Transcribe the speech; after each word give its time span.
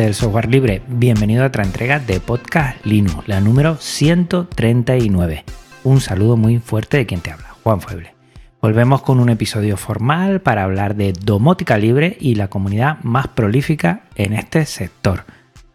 Del 0.00 0.14
software 0.14 0.48
libre, 0.48 0.82
bienvenido 0.88 1.42
a 1.42 1.48
otra 1.48 1.62
entrega 1.62 1.98
de 1.98 2.20
Podcast 2.20 2.84
Linux, 2.86 3.28
la 3.28 3.40
número 3.40 3.76
139. 3.76 5.44
Un 5.84 6.00
saludo 6.00 6.36
muy 6.36 6.58
fuerte 6.58 6.96
de 6.96 7.06
quien 7.06 7.20
te 7.20 7.30
habla, 7.30 7.54
Juan 7.62 7.80
Fueble. 7.80 8.14
Volvemos 8.62 9.02
con 9.02 9.20
un 9.20 9.28
episodio 9.28 9.76
formal 9.76 10.40
para 10.40 10.64
hablar 10.64 10.96
de 10.96 11.12
domótica 11.12 11.76
libre 11.76 12.16
y 12.18 12.34
la 12.34 12.48
comunidad 12.48 12.98
más 13.02 13.28
prolífica 13.28 14.04
en 14.14 14.32
este 14.32 14.64
sector, 14.64 15.24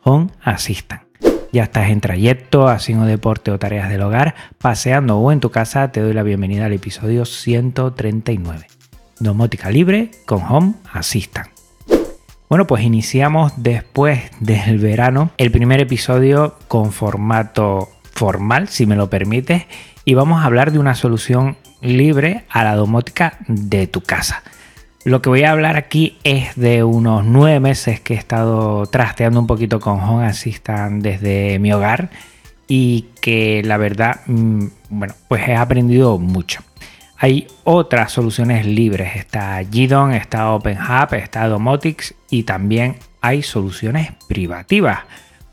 Home 0.02 0.32
Assistant. 0.42 1.04
Ya 1.52 1.64
estás 1.64 1.90
en 1.90 2.02
trayecto, 2.02 2.68
haciendo 2.68 3.06
deporte 3.06 3.52
o 3.52 3.60
tareas 3.60 3.90
del 3.90 4.02
hogar, 4.02 4.34
paseando 4.58 5.18
o 5.18 5.32
en 5.32 5.40
tu 5.40 5.52
casa, 5.52 5.92
te 5.92 6.02
doy 6.02 6.14
la 6.14 6.24
bienvenida 6.24 6.66
al 6.66 6.74
episodio 6.74 7.26
139. 7.26 8.66
Domótica 9.20 9.70
libre 9.70 10.12
con 10.26 10.42
Home 10.42 10.74
Assistant. 10.92 11.55
Bueno, 12.48 12.68
pues 12.68 12.84
iniciamos 12.84 13.54
después 13.58 14.22
del 14.40 14.78
verano 14.78 15.32
el 15.38 15.50
primer 15.50 15.80
episodio 15.80 16.56
con 16.68 16.92
formato 16.92 17.90
formal, 18.12 18.68
si 18.68 18.86
me 18.86 18.96
lo 18.96 19.10
permites, 19.10 19.64
y 20.06 20.14
vamos 20.14 20.42
a 20.42 20.46
hablar 20.46 20.72
de 20.72 20.78
una 20.78 20.94
solución 20.94 21.58
libre 21.82 22.46
a 22.50 22.64
la 22.64 22.76
domótica 22.76 23.40
de 23.48 23.88
tu 23.88 24.02
casa. 24.02 24.44
Lo 25.06 25.24
que 25.24 25.30
voy 25.30 25.44
a 25.44 25.52
hablar 25.52 25.76
aquí 25.76 26.18
es 26.24 26.56
de 26.56 26.84
unos 26.84 27.26
nueve 27.26 27.60
meses 27.60 28.00
que 28.00 28.14
he 28.14 28.18
estado 28.18 28.86
trasteando 28.86 29.40
un 29.40 29.48
poquito 29.48 29.80
con 29.80 30.00
Home 30.00 30.28
Assistant 30.28 31.02
desde 31.02 31.58
mi 31.58 31.74
hogar 31.74 32.12
y 32.68 33.08
que 33.22 33.64
la 33.64 33.78
verdad, 33.78 34.22
mm, 34.28 34.66
bueno, 34.90 35.16
pues 35.28 35.48
he 35.48 35.56
aprendido 35.56 36.20
mucho. 36.20 36.62
Hay 37.18 37.48
otras 37.64 38.12
soluciones 38.12 38.66
libres. 38.66 39.16
Está 39.16 39.62
Gidon, 39.64 40.14
está 40.14 40.52
OpenHub, 40.52 41.14
está 41.14 41.48
Domotics 41.48 42.14
y 42.30 42.44
también 42.44 42.98
hay 43.22 43.42
soluciones 43.42 44.12
privativas. 44.28 45.04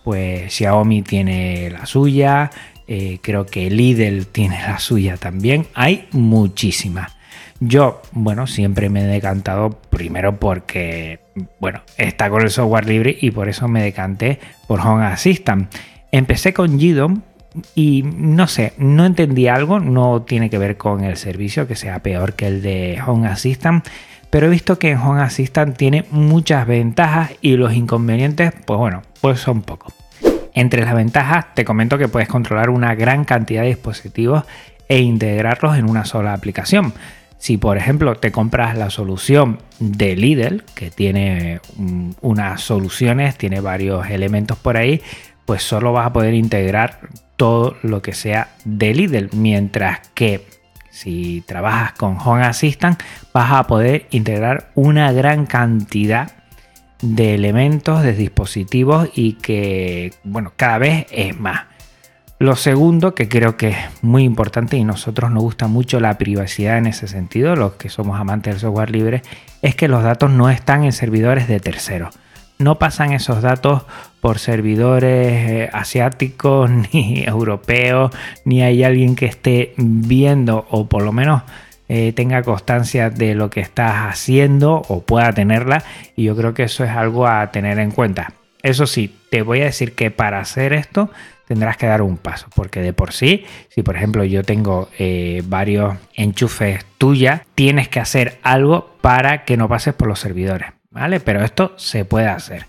Pues 0.04 0.52
Xiaomi 0.52 1.02
tiene 1.02 1.70
la 1.70 1.86
suya, 1.86 2.50
eh, 2.88 3.20
creo 3.22 3.46
que 3.46 3.70
Lidl 3.70 4.26
tiene 4.26 4.60
la 4.60 4.78
suya 4.78 5.16
también. 5.16 5.66
Hay 5.74 6.08
muchísimas. 6.10 7.16
Yo, 7.60 8.02
bueno, 8.10 8.48
siempre 8.48 8.88
me 8.88 9.02
he 9.04 9.06
decantado 9.06 9.70
primero 9.70 10.40
porque, 10.40 11.20
bueno, 11.60 11.82
está 11.96 12.28
con 12.28 12.42
el 12.42 12.50
software 12.50 12.86
libre 12.86 13.16
y 13.20 13.30
por 13.30 13.48
eso 13.48 13.68
me 13.68 13.80
decanté 13.80 14.40
por 14.66 14.80
Home 14.80 15.04
Assistant. 15.04 15.72
Empecé 16.10 16.52
con 16.52 16.78
Gidon 16.80 17.22
y 17.74 18.02
no 18.02 18.46
sé, 18.46 18.72
no 18.78 19.04
entendí 19.04 19.48
algo, 19.48 19.80
no 19.80 20.22
tiene 20.22 20.50
que 20.50 20.58
ver 20.58 20.76
con 20.76 21.04
el 21.04 21.16
servicio 21.16 21.66
que 21.66 21.76
sea 21.76 22.00
peor 22.00 22.34
que 22.34 22.46
el 22.46 22.62
de 22.62 23.00
Home 23.06 23.28
Assistant, 23.28 23.86
pero 24.30 24.46
he 24.46 24.50
visto 24.50 24.78
que 24.78 24.90
en 24.90 24.98
Home 24.98 25.20
Assistant 25.20 25.76
tiene 25.76 26.06
muchas 26.10 26.66
ventajas 26.66 27.32
y 27.42 27.56
los 27.56 27.74
inconvenientes, 27.74 28.52
pues 28.64 28.78
bueno, 28.78 29.02
pues 29.20 29.40
son 29.40 29.62
pocos. 29.62 29.92
Entre 30.54 30.84
las 30.84 30.94
ventajas 30.94 31.54
te 31.54 31.64
comento 31.64 31.98
que 31.98 32.08
puedes 32.08 32.28
controlar 32.28 32.70
una 32.70 32.94
gran 32.94 33.24
cantidad 33.24 33.62
de 33.62 33.68
dispositivos 33.68 34.44
e 34.88 35.00
integrarlos 35.00 35.76
en 35.76 35.88
una 35.88 36.04
sola 36.04 36.32
aplicación. 36.32 36.92
Si 37.38 37.56
por 37.56 37.76
ejemplo 37.76 38.14
te 38.14 38.30
compras 38.30 38.76
la 38.76 38.88
solución 38.88 39.58
de 39.80 40.14
Lidl, 40.14 40.64
que 40.74 40.90
tiene 40.90 41.60
mm, 41.76 42.10
unas 42.20 42.60
soluciones, 42.60 43.36
tiene 43.36 43.60
varios 43.60 44.08
elementos 44.08 44.58
por 44.58 44.76
ahí, 44.76 45.02
pues 45.44 45.62
solo 45.62 45.92
vas 45.92 46.06
a 46.06 46.12
poder 46.12 46.34
integrar 46.34 47.00
todo 47.42 47.76
lo 47.82 48.02
que 48.02 48.12
sea 48.12 48.54
de 48.64 48.94
Lidl, 48.94 49.30
mientras 49.32 49.98
que 50.14 50.46
si 50.90 51.42
trabajas 51.44 51.90
con 51.90 52.16
Home 52.24 52.44
Assistant 52.44 53.02
vas 53.34 53.50
a 53.50 53.66
poder 53.66 54.06
integrar 54.10 54.70
una 54.76 55.10
gran 55.10 55.46
cantidad 55.46 56.30
de 57.00 57.34
elementos, 57.34 58.04
de 58.04 58.12
dispositivos 58.12 59.08
y 59.16 59.32
que, 59.32 60.12
bueno, 60.22 60.52
cada 60.54 60.78
vez 60.78 61.06
es 61.10 61.36
más. 61.36 61.62
Lo 62.38 62.54
segundo, 62.54 63.16
que 63.16 63.28
creo 63.28 63.56
que 63.56 63.70
es 63.70 63.76
muy 64.02 64.22
importante 64.22 64.76
y 64.76 64.84
nosotros 64.84 65.32
nos 65.32 65.42
gusta 65.42 65.66
mucho 65.66 65.98
la 65.98 66.18
privacidad 66.18 66.78
en 66.78 66.86
ese 66.86 67.08
sentido, 67.08 67.56
los 67.56 67.72
que 67.72 67.88
somos 67.88 68.20
amantes 68.20 68.54
del 68.54 68.60
software 68.60 68.92
libre, 68.92 69.22
es 69.62 69.74
que 69.74 69.88
los 69.88 70.04
datos 70.04 70.30
no 70.30 70.48
están 70.48 70.84
en 70.84 70.92
servidores 70.92 71.48
de 71.48 71.58
terceros 71.58 72.16
no 72.58 72.78
pasan 72.78 73.12
esos 73.12 73.42
datos 73.42 73.82
por 74.20 74.38
servidores 74.38 75.50
eh, 75.50 75.70
asiáticos 75.72 76.70
ni 76.92 77.24
europeos, 77.24 78.12
ni 78.44 78.62
hay 78.62 78.84
alguien 78.84 79.16
que 79.16 79.26
esté 79.26 79.74
viendo 79.76 80.66
o 80.70 80.86
por 80.86 81.02
lo 81.02 81.12
menos 81.12 81.42
eh, 81.88 82.12
tenga 82.12 82.42
constancia 82.42 83.10
de 83.10 83.34
lo 83.34 83.50
que 83.50 83.60
estás 83.60 84.10
haciendo 84.10 84.82
o 84.88 85.02
pueda 85.02 85.32
tenerla. 85.32 85.84
Y 86.16 86.24
yo 86.24 86.36
creo 86.36 86.54
que 86.54 86.62
eso 86.62 86.84
es 86.84 86.90
algo 86.90 87.26
a 87.26 87.50
tener 87.50 87.78
en 87.78 87.90
cuenta. 87.90 88.32
Eso 88.62 88.86
sí, 88.86 89.14
te 89.30 89.42
voy 89.42 89.60
a 89.60 89.64
decir 89.64 89.94
que 89.94 90.10
para 90.10 90.38
hacer 90.38 90.72
esto 90.72 91.10
tendrás 91.46 91.76
que 91.76 91.86
dar 91.86 92.00
un 92.00 92.16
paso, 92.16 92.46
porque 92.54 92.80
de 92.80 92.92
por 92.92 93.12
sí, 93.12 93.44
si 93.68 93.82
por 93.82 93.96
ejemplo 93.96 94.24
yo 94.24 94.42
tengo 94.42 94.88
eh, 94.98 95.42
varios 95.44 95.96
enchufes 96.14 96.84
tuyas, 96.96 97.42
tienes 97.54 97.88
que 97.88 98.00
hacer 98.00 98.38
algo 98.42 98.96
para 99.02 99.44
que 99.44 99.58
no 99.58 99.68
pases 99.68 99.92
por 99.92 100.08
los 100.08 100.20
servidores. 100.20 100.68
¿Vale? 100.92 101.20
Pero 101.20 101.44
esto 101.44 101.74
se 101.76 102.04
puede 102.04 102.28
hacer. 102.28 102.66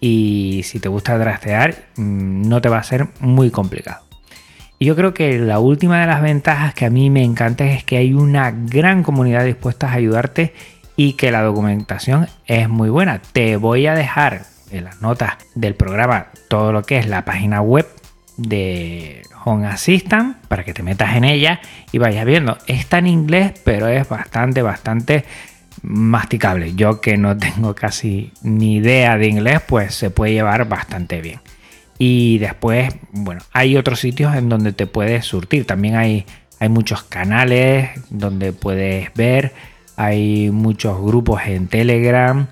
Y 0.00 0.62
si 0.64 0.80
te 0.80 0.88
gusta 0.88 1.18
trastear, 1.18 1.74
mm, 1.96 2.48
no 2.48 2.60
te 2.60 2.68
va 2.68 2.78
a 2.78 2.82
ser 2.82 3.08
muy 3.20 3.50
complicado. 3.50 4.04
Y 4.78 4.86
yo 4.86 4.96
creo 4.96 5.14
que 5.14 5.38
la 5.38 5.60
última 5.60 6.00
de 6.00 6.06
las 6.06 6.20
ventajas 6.20 6.74
que 6.74 6.84
a 6.84 6.90
mí 6.90 7.08
me 7.08 7.22
encanta 7.22 7.64
es 7.64 7.84
que 7.84 7.96
hay 7.96 8.12
una 8.12 8.50
gran 8.50 9.02
comunidad 9.02 9.44
dispuesta 9.44 9.88
a 9.88 9.94
ayudarte 9.94 10.52
y 10.96 11.14
que 11.14 11.30
la 11.30 11.42
documentación 11.42 12.28
es 12.46 12.68
muy 12.68 12.90
buena. 12.90 13.20
Te 13.32 13.56
voy 13.56 13.86
a 13.86 13.94
dejar 13.94 14.42
en 14.70 14.84
las 14.84 15.00
notas 15.00 15.34
del 15.54 15.74
programa 15.74 16.26
todo 16.48 16.72
lo 16.72 16.82
que 16.82 16.98
es 16.98 17.06
la 17.06 17.24
página 17.24 17.60
web 17.62 17.86
de 18.36 19.22
Home 19.44 19.66
Assistant 19.66 20.36
para 20.48 20.64
que 20.64 20.74
te 20.74 20.82
metas 20.82 21.16
en 21.16 21.24
ella 21.24 21.60
y 21.92 21.98
vayas 21.98 22.24
viendo. 22.24 22.58
Está 22.66 22.98
en 22.98 23.06
inglés, 23.06 23.52
pero 23.64 23.88
es 23.88 24.08
bastante, 24.08 24.62
bastante 24.62 25.24
masticable. 25.84 26.74
Yo 26.74 27.00
que 27.00 27.16
no 27.16 27.36
tengo 27.38 27.74
casi 27.74 28.32
ni 28.42 28.76
idea 28.76 29.16
de 29.16 29.28
inglés, 29.28 29.60
pues 29.66 29.94
se 29.94 30.10
puede 30.10 30.32
llevar 30.32 30.68
bastante 30.68 31.20
bien. 31.20 31.40
Y 31.98 32.38
después, 32.38 32.92
bueno, 33.12 33.42
hay 33.52 33.76
otros 33.76 34.00
sitios 34.00 34.34
en 34.34 34.48
donde 34.48 34.72
te 34.72 34.86
puedes 34.86 35.24
surtir. 35.24 35.64
También 35.66 35.94
hay, 35.94 36.26
hay 36.58 36.68
muchos 36.68 37.04
canales 37.04 37.90
donde 38.10 38.52
puedes 38.52 39.14
ver. 39.14 39.52
Hay 39.96 40.50
muchos 40.50 41.00
grupos 41.00 41.42
en 41.46 41.68
Telegram. 41.68 42.48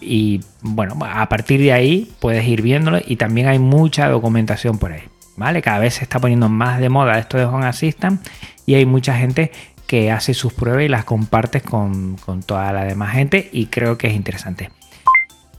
Y, 0.00 0.40
bueno, 0.62 0.96
a 1.04 1.28
partir 1.28 1.60
de 1.60 1.72
ahí 1.72 2.10
puedes 2.20 2.46
ir 2.46 2.62
viéndolo. 2.62 3.00
Y 3.06 3.16
también 3.16 3.48
hay 3.48 3.58
mucha 3.58 4.08
documentación 4.08 4.78
por 4.78 4.92
ahí. 4.92 5.02
¿Vale? 5.36 5.60
Cada 5.62 5.80
vez 5.80 5.94
se 5.94 6.04
está 6.04 6.20
poniendo 6.20 6.48
más 6.48 6.78
de 6.80 6.88
moda 6.88 7.18
esto 7.18 7.36
de 7.36 7.44
Home 7.44 7.66
Assistant. 7.66 8.26
Y 8.64 8.74
hay 8.74 8.86
mucha 8.86 9.14
gente 9.16 9.52
que 9.94 10.10
hace 10.10 10.34
sus 10.34 10.52
pruebas 10.52 10.82
y 10.82 10.88
las 10.88 11.04
compartes 11.04 11.62
con, 11.62 12.16
toda 12.46 12.72
la 12.72 12.82
demás 12.82 13.12
gente 13.12 13.48
y 13.52 13.66
creo 13.66 13.96
que 13.96 14.08
es 14.08 14.14
interesante. 14.14 14.70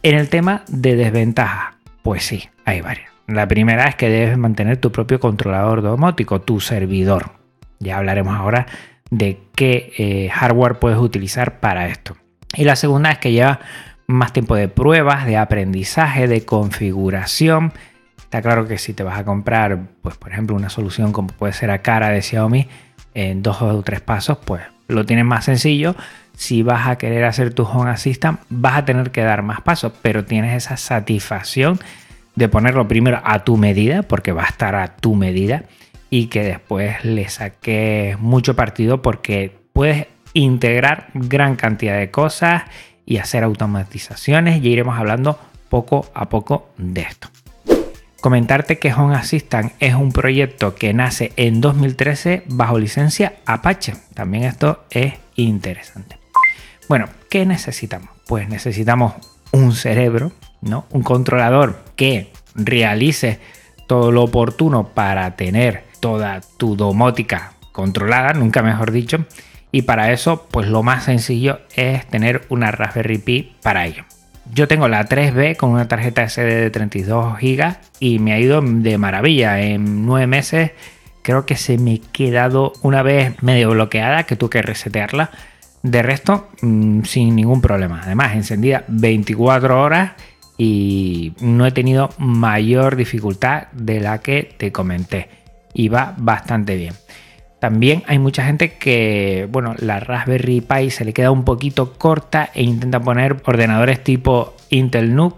En 0.04 0.16
el 0.16 0.28
tema 0.28 0.66
de 0.68 0.98
desventajas, 0.98 1.76
pues 2.04 2.26
sí, 2.26 2.50
hay 2.66 2.82
varias. 2.82 3.10
La 3.28 3.48
primera 3.48 3.88
es 3.88 3.96
que 3.96 4.10
debes 4.10 4.38
mantener 4.38 4.76
tu 4.76 4.92
propio 4.92 5.22
controlador 5.22 5.82
domótico, 5.82 6.42
tu 6.42 6.60
servidor. 6.60 7.32
Ya 7.80 7.98
hablaremos 7.98 8.36
ahora 8.36 8.66
de 9.10 9.40
qué 9.56 9.94
eh, 9.98 10.30
hardware 10.34 10.80
puedes 10.80 11.00
utilizar 11.00 11.62
para 11.62 11.88
esto. 11.88 12.18
Y 12.56 12.66
la 12.66 12.76
segunda 12.76 13.12
es 13.12 13.20
que 13.20 13.32
lleva 13.32 13.62
más 14.06 14.34
tiempo 14.34 14.56
de 14.56 14.68
pruebas, 14.68 15.26
de 15.26 15.38
aprendizaje, 15.38 16.28
de 16.28 16.44
configuración. 16.44 17.72
Está 18.18 18.42
claro 18.42 18.68
que 18.68 18.78
si 18.80 18.94
te 18.94 19.04
vas 19.04 19.18
a 19.18 19.24
comprar, 19.24 19.92
pues 20.02 20.18
por 20.18 20.34
ejemplo, 20.34 20.58
una 20.58 20.70
solución 20.70 21.14
como 21.14 21.30
puede 21.30 21.54
ser 21.54 21.72
a 21.72 21.82
cara 21.82 22.10
de 22.10 22.22
Xiaomi, 22.22 22.68
en 23.16 23.42
dos 23.42 23.62
o 23.62 23.82
tres 23.82 24.02
pasos, 24.02 24.38
pues 24.46 24.62
lo 24.88 25.06
tienes 25.06 25.26
más 25.26 25.46
sencillo. 25.46 25.96
Si 26.36 26.62
vas 26.62 26.88
a 26.88 26.98
querer 26.98 27.24
hacer 27.24 27.54
tu 27.54 27.64
Home 27.64 27.90
Assistant, 27.90 28.40
vas 28.50 28.78
a 28.78 28.86
tener 28.86 29.10
que 29.12 29.22
dar 29.22 29.42
más 29.42 29.62
pasos, 29.62 29.94
pero 30.02 30.26
tienes 30.26 30.56
esa 30.56 30.78
satisfacción 30.78 31.80
de 32.36 32.50
ponerlo 32.50 32.88
primero 32.88 33.22
a 33.24 33.44
tu 33.44 33.58
medida, 33.58 34.04
porque 34.04 34.34
va 34.34 34.44
a 34.44 34.48
estar 34.48 34.76
a 34.76 34.98
tu 34.98 35.16
medida, 35.16 35.64
y 36.10 36.28
que 36.28 36.44
después 36.44 37.04
le 37.04 37.30
saqué 37.30 38.18
mucho 38.20 38.56
partido 38.56 39.02
porque 39.02 39.58
puedes 39.74 40.08
integrar 40.34 41.08
gran 41.14 41.56
cantidad 41.56 41.98
de 41.98 42.12
cosas 42.12 42.64
y 43.06 43.18
hacer 43.18 43.44
automatizaciones 43.44 44.64
y 44.64 44.70
iremos 44.70 45.00
hablando 45.00 45.40
poco 45.70 46.12
a 46.14 46.28
poco 46.30 46.70
de 46.78 47.02
esto. 47.02 47.30
Comentarte 48.26 48.80
que 48.80 48.92
Home 48.92 49.16
Assistant 49.16 49.74
es 49.80 49.94
un 49.94 50.12
proyecto 50.12 50.74
que 50.74 50.96
nace 50.96 51.32
en 51.36 51.62
2013 51.62 52.42
bajo 52.48 52.80
licencia 52.80 53.36
Apache. 53.46 53.94
También 54.16 54.46
esto 54.46 54.84
es 54.90 55.14
interesante. 55.36 56.18
Bueno, 56.90 57.08
¿qué 57.30 57.46
necesitamos? 57.46 58.10
Pues 58.26 58.50
necesitamos 58.50 59.14
un 59.52 59.74
cerebro, 59.74 60.32
¿no? 60.62 60.88
Un 60.90 61.04
controlador 61.04 61.84
que 61.96 62.32
realice 62.56 63.40
todo 63.86 64.12
lo 64.12 64.24
oportuno 64.24 64.88
para 64.88 65.36
tener 65.36 65.84
toda 66.00 66.42
tu 66.58 66.76
domótica 66.76 67.54
controlada, 67.74 68.34
nunca 68.34 68.64
mejor 68.64 68.92
dicho. 68.92 69.24
Y 69.72 69.84
para 69.84 70.12
eso, 70.12 70.48
pues 70.50 70.68
lo 70.68 70.82
más 70.82 71.04
sencillo 71.04 71.60
es 71.76 72.08
tener 72.08 72.48
una 72.50 72.72
Raspberry 72.72 73.20
Pi 73.20 73.56
para 73.62 73.86
ello. 73.86 74.04
Yo 74.54 74.68
tengo 74.68 74.88
la 74.88 75.08
3B 75.08 75.58
con 75.58 75.72
una 75.72 75.88
tarjeta 75.88 76.28
SD 76.28 76.44
de 76.44 76.70
32 76.70 77.40
GB 77.40 77.76
y 78.00 78.20
me 78.20 78.34
ha 78.34 78.40
ido 78.40 78.62
de 78.62 78.98
maravilla. 78.98 79.60
En 79.62 80.06
nueve 80.06 80.28
meses 80.28 80.72
creo 81.24 81.46
que 81.46 81.56
se 81.56 81.78
me 81.78 81.96
ha 81.96 82.12
quedado 82.12 82.74
una 82.82 83.02
vez 83.02 83.42
medio 83.42 83.72
bloqueada 83.72 84.24
que 84.24 84.36
tuve 84.36 84.52
que 84.52 84.62
resetearla. 84.62 85.32
De 85.82 86.02
resto, 86.02 86.50
mm, 86.62 87.04
sin 87.04 87.36
ningún 87.36 87.62
problema. 87.62 88.02
Además, 88.04 88.36
encendida 88.36 88.84
24 88.88 89.82
horas 89.82 90.14
y 90.58 91.34
no 91.42 91.66
he 91.66 91.72
tenido 91.72 92.10
mayor 92.18 92.96
dificultad 92.96 93.68
de 93.72 94.00
la 94.00 94.20
que 94.20 94.56
te 94.58 94.72
comenté. 94.72 95.30
Y 95.74 95.90
va 95.90 96.14
bastante 96.18 96.76
bien. 96.76 96.94
También 97.60 98.04
hay 98.08 98.20
mucha 98.20 98.46
gente 98.46 98.74
que, 98.74 99.48
bueno, 99.52 99.76
la 99.80 100.00
Raspberry 100.00 100.62
Pi 100.62 100.92
se 100.92 101.06
le 101.06 101.14
queda 101.14 101.32
un 101.32 101.44
poquito 101.44 101.94
corta 101.94 102.50
e 102.54 102.64
intenta 102.64 103.00
poner 103.00 103.38
ordenadores 103.46 104.04
tipo 104.04 104.54
Intel 104.70 105.16
NUC 105.16 105.36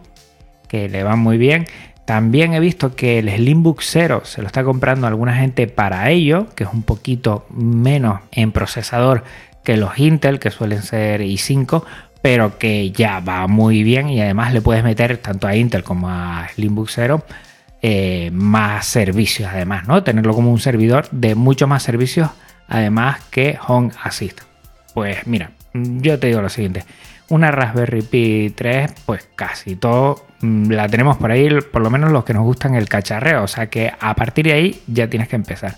que 0.67 0.89
le 0.89 1.03
van 1.03 1.19
muy 1.19 1.37
bien. 1.37 1.65
También 2.05 2.53
he 2.53 2.59
visto 2.59 2.95
que 2.95 3.19
el 3.19 3.29
Slimbook 3.29 3.81
0 3.81 4.21
se 4.23 4.41
lo 4.41 4.47
está 4.47 4.63
comprando 4.63 5.07
alguna 5.07 5.35
gente 5.35 5.67
para 5.67 6.09
ello, 6.09 6.47
que 6.55 6.63
es 6.63 6.69
un 6.71 6.83
poquito 6.83 7.45
menos 7.49 8.21
en 8.31 8.51
procesador 8.51 9.23
que 9.63 9.75
los 9.75 9.99
Intel, 9.99 10.39
que 10.39 10.49
suelen 10.49 10.81
ser 10.81 11.21
i5, 11.21 11.83
pero 12.21 12.57
que 12.57 12.91
ya 12.91 13.19
va 13.19 13.47
muy 13.47 13.83
bien 13.83 14.09
y 14.09 14.21
además 14.21 14.53
le 14.53 14.61
puedes 14.61 14.83
meter 14.83 15.17
tanto 15.17 15.47
a 15.47 15.55
Intel 15.55 15.83
como 15.83 16.09
a 16.09 16.47
Slimbook 16.55 16.89
0 16.89 17.23
eh, 17.81 18.31
más 18.33 18.87
servicios 18.87 19.49
además, 19.51 19.87
¿no? 19.87 20.03
Tenerlo 20.03 20.33
como 20.33 20.51
un 20.51 20.59
servidor 20.59 21.07
de 21.11 21.35
muchos 21.35 21.69
más 21.69 21.83
servicios 21.83 22.29
además 22.67 23.23
que 23.29 23.57
Home 23.67 23.91
Assist. 24.03 24.41
Pues 24.93 25.27
mira, 25.27 25.51
yo 25.73 26.17
te 26.19 26.27
digo 26.27 26.41
lo 26.41 26.49
siguiente, 26.49 26.85
una 27.29 27.51
Raspberry 27.51 28.01
Pi 28.01 28.53
3, 28.55 28.93
pues 29.05 29.29
casi 29.35 29.75
todo 29.75 30.25
mm, 30.41 30.71
la 30.71 30.87
tenemos 30.87 31.17
por 31.17 31.31
ahí, 31.31 31.49
por 31.71 31.81
lo 31.81 31.89
menos 31.89 32.11
los 32.11 32.23
que 32.23 32.33
nos 32.33 32.43
gustan 32.43 32.75
el 32.75 32.89
cacharreo, 32.89 33.43
o 33.43 33.47
sea 33.47 33.67
que 33.67 33.91
a 33.99 34.15
partir 34.15 34.45
de 34.45 34.53
ahí 34.53 34.81
ya 34.87 35.09
tienes 35.09 35.27
que 35.27 35.35
empezar. 35.35 35.75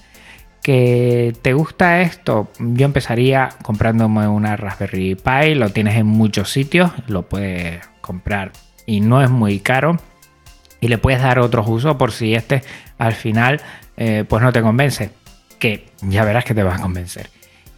¿Que 0.61 1.33
te 1.41 1.53
gusta 1.53 2.01
esto? 2.01 2.51
Yo 2.59 2.85
empezaría 2.85 3.49
comprándome 3.63 4.27
una 4.27 4.55
Raspberry 4.57 5.15
Pi, 5.15 5.55
lo 5.55 5.69
tienes 5.69 5.95
en 5.97 6.05
muchos 6.05 6.51
sitios, 6.51 6.91
lo 7.07 7.23
puedes 7.23 7.85
comprar 8.01 8.51
y 8.85 8.99
no 9.01 9.21
es 9.21 9.29
muy 9.29 9.59
caro 9.59 9.97
y 10.81 10.87
le 10.87 10.97
puedes 10.97 11.21
dar 11.21 11.39
otros 11.39 11.67
usos 11.67 11.95
por 11.95 12.11
si 12.11 12.33
este 12.33 12.63
al 12.97 13.13
final 13.13 13.61
eh, 13.97 14.25
pues 14.27 14.41
no 14.41 14.51
te 14.51 14.61
convence, 14.61 15.11
que 15.59 15.89
ya 16.01 16.23
verás 16.23 16.45
que 16.45 16.53
te 16.53 16.63
va 16.63 16.75
a 16.75 16.79
convencer. 16.79 17.29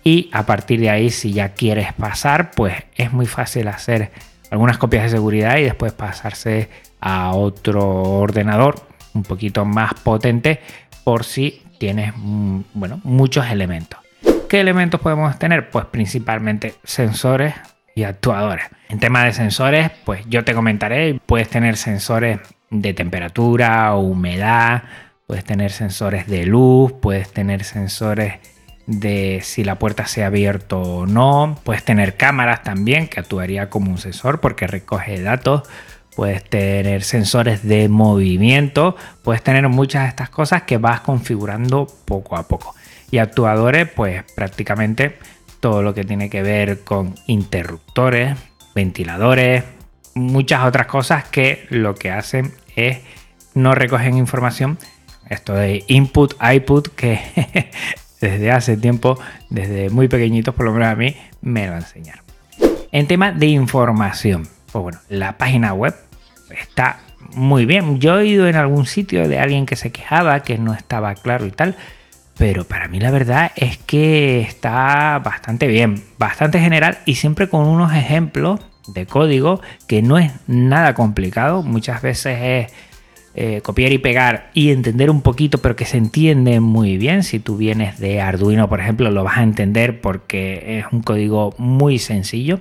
Y 0.03 0.29
a 0.33 0.45
partir 0.45 0.79
de 0.79 0.89
ahí, 0.89 1.09
si 1.09 1.31
ya 1.31 1.49
quieres 1.49 1.93
pasar, 1.93 2.51
pues 2.51 2.73
es 2.95 3.13
muy 3.13 3.27
fácil 3.27 3.67
hacer 3.67 4.11
algunas 4.49 4.77
copias 4.77 5.03
de 5.03 5.09
seguridad 5.09 5.57
y 5.57 5.63
después 5.63 5.93
pasarse 5.93 6.69
a 6.99 7.33
otro 7.33 7.87
ordenador 7.87 8.75
un 9.13 9.23
poquito 9.23 9.65
más 9.65 9.93
potente 9.95 10.59
por 11.03 11.23
si 11.23 11.63
tienes 11.77 12.13
mm, 12.15 12.61
bueno, 12.73 12.99
muchos 13.03 13.47
elementos. 13.47 13.99
¿Qué 14.49 14.59
elementos 14.59 14.99
podemos 14.99 15.37
tener? 15.39 15.69
Pues 15.69 15.85
principalmente 15.85 16.75
sensores 16.83 17.55
y 17.95 18.03
actuadores. 18.03 18.65
En 18.89 18.99
tema 18.99 19.23
de 19.23 19.33
sensores, 19.33 19.91
pues 20.05 20.23
yo 20.27 20.43
te 20.43 20.53
comentaré, 20.53 21.19
puedes 21.25 21.49
tener 21.49 21.77
sensores 21.77 22.39
de 22.71 22.93
temperatura 22.93 23.93
o 23.93 23.99
humedad, 23.99 24.83
puedes 25.27 25.43
tener 25.43 25.71
sensores 25.71 26.27
de 26.27 26.45
luz, 26.45 26.93
puedes 26.93 27.31
tener 27.31 27.63
sensores 27.63 28.39
de 28.87 29.41
si 29.43 29.63
la 29.63 29.75
puerta 29.75 30.07
se 30.07 30.23
ha 30.23 30.27
abierto 30.27 30.81
o 30.81 31.05
no, 31.05 31.57
puedes 31.63 31.83
tener 31.83 32.17
cámaras 32.17 32.63
también 32.63 33.07
que 33.07 33.19
actuaría 33.19 33.69
como 33.69 33.91
un 33.91 33.97
sensor 33.97 34.39
porque 34.39 34.67
recoge 34.67 35.21
datos, 35.21 35.63
puedes 36.15 36.43
tener 36.43 37.03
sensores 37.03 37.63
de 37.63 37.87
movimiento, 37.89 38.95
puedes 39.23 39.43
tener 39.43 39.67
muchas 39.69 40.03
de 40.03 40.09
estas 40.09 40.29
cosas 40.29 40.63
que 40.63 40.77
vas 40.77 41.01
configurando 41.01 41.87
poco 42.05 42.35
a 42.35 42.47
poco. 42.47 42.75
Y 43.11 43.17
actuadores, 43.17 43.89
pues 43.89 44.23
prácticamente 44.35 45.17
todo 45.59 45.83
lo 45.83 45.93
que 45.93 46.03
tiene 46.03 46.29
que 46.29 46.41
ver 46.41 46.83
con 46.83 47.15
interruptores, 47.27 48.37
ventiladores, 48.73 49.63
muchas 50.15 50.65
otras 50.65 50.87
cosas 50.87 51.25
que 51.25 51.65
lo 51.69 51.95
que 51.95 52.11
hacen 52.11 52.51
es 52.75 52.99
no 53.53 53.75
recogen 53.75 54.17
información. 54.17 54.77
Esto 55.29 55.53
de 55.53 55.83
input, 55.87 56.33
output, 56.39 56.89
que 56.89 57.21
desde 58.21 58.51
hace 58.51 58.77
tiempo, 58.77 59.19
desde 59.49 59.89
muy 59.89 60.07
pequeñitos, 60.07 60.53
por 60.53 60.65
lo 60.65 60.73
menos 60.73 60.89
a 60.89 60.95
mí, 60.95 61.15
me 61.41 61.67
lo 61.67 61.75
enseñaron. 61.75 62.23
En 62.91 63.07
tema 63.07 63.31
de 63.31 63.47
información, 63.47 64.47
pues 64.71 64.83
bueno, 64.83 64.99
la 65.09 65.37
página 65.37 65.73
web 65.73 65.95
está 66.49 66.99
muy 67.33 67.65
bien. 67.65 67.99
Yo 67.99 68.19
he 68.19 68.27
ido 68.27 68.47
en 68.47 68.55
algún 68.55 68.85
sitio 68.85 69.27
de 69.27 69.39
alguien 69.39 69.65
que 69.65 69.75
se 69.75 69.91
quejaba, 69.91 70.41
que 70.41 70.57
no 70.57 70.73
estaba 70.73 71.15
claro 71.15 71.45
y 71.45 71.51
tal, 71.51 71.75
pero 72.37 72.65
para 72.65 72.87
mí 72.87 72.99
la 72.99 73.11
verdad 73.11 73.51
es 73.55 73.77
que 73.77 74.41
está 74.41 75.19
bastante 75.23 75.67
bien, 75.67 76.03
bastante 76.17 76.59
general 76.59 76.99
y 77.05 77.15
siempre 77.15 77.47
con 77.47 77.67
unos 77.67 77.93
ejemplos 77.93 78.59
de 78.87 79.05
código 79.05 79.61
que 79.87 80.01
no 80.01 80.17
es 80.17 80.31
nada 80.47 80.93
complicado, 80.93 81.63
muchas 81.63 82.01
veces 82.01 82.37
es 82.41 82.73
eh, 83.33 83.61
copiar 83.61 83.93
y 83.93 83.97
pegar 83.97 84.51
y 84.53 84.71
entender 84.71 85.09
un 85.09 85.21
poquito, 85.21 85.59
pero 85.59 85.77
que 85.77 85.85
se 85.85 85.97
entiende 85.97 86.59
muy 86.59 86.97
bien. 86.97 87.23
Si 87.23 87.39
tú 87.39 87.55
vienes 87.55 87.97
de 87.97 88.19
Arduino, 88.19 88.67
por 88.67 88.81
ejemplo, 88.81 89.09
lo 89.09 89.23
vas 89.23 89.37
a 89.37 89.43
entender 89.43 90.01
porque 90.01 90.79
es 90.79 90.85
un 90.91 91.01
código 91.01 91.53
muy 91.57 91.97
sencillo. 91.97 92.59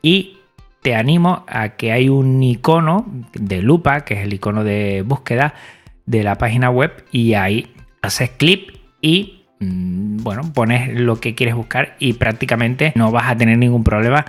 Y 0.00 0.38
te 0.82 0.94
animo 0.94 1.44
a 1.48 1.70
que 1.70 1.90
hay 1.90 2.08
un 2.08 2.40
icono 2.42 3.06
de 3.32 3.60
lupa, 3.60 4.02
que 4.04 4.14
es 4.14 4.20
el 4.20 4.32
icono 4.32 4.62
de 4.62 5.02
búsqueda 5.04 5.54
de 6.06 6.22
la 6.22 6.38
página 6.38 6.70
web, 6.70 7.04
y 7.10 7.34
ahí 7.34 7.72
haces 8.00 8.30
clip 8.30 8.76
y 9.00 9.46
mm, 9.58 10.18
bueno, 10.22 10.52
pones 10.54 10.94
lo 10.94 11.20
que 11.20 11.34
quieres 11.34 11.56
buscar 11.56 11.96
y 11.98 12.12
prácticamente 12.12 12.92
no 12.94 13.10
vas 13.10 13.28
a 13.28 13.36
tener 13.36 13.58
ningún 13.58 13.82
problema 13.82 14.24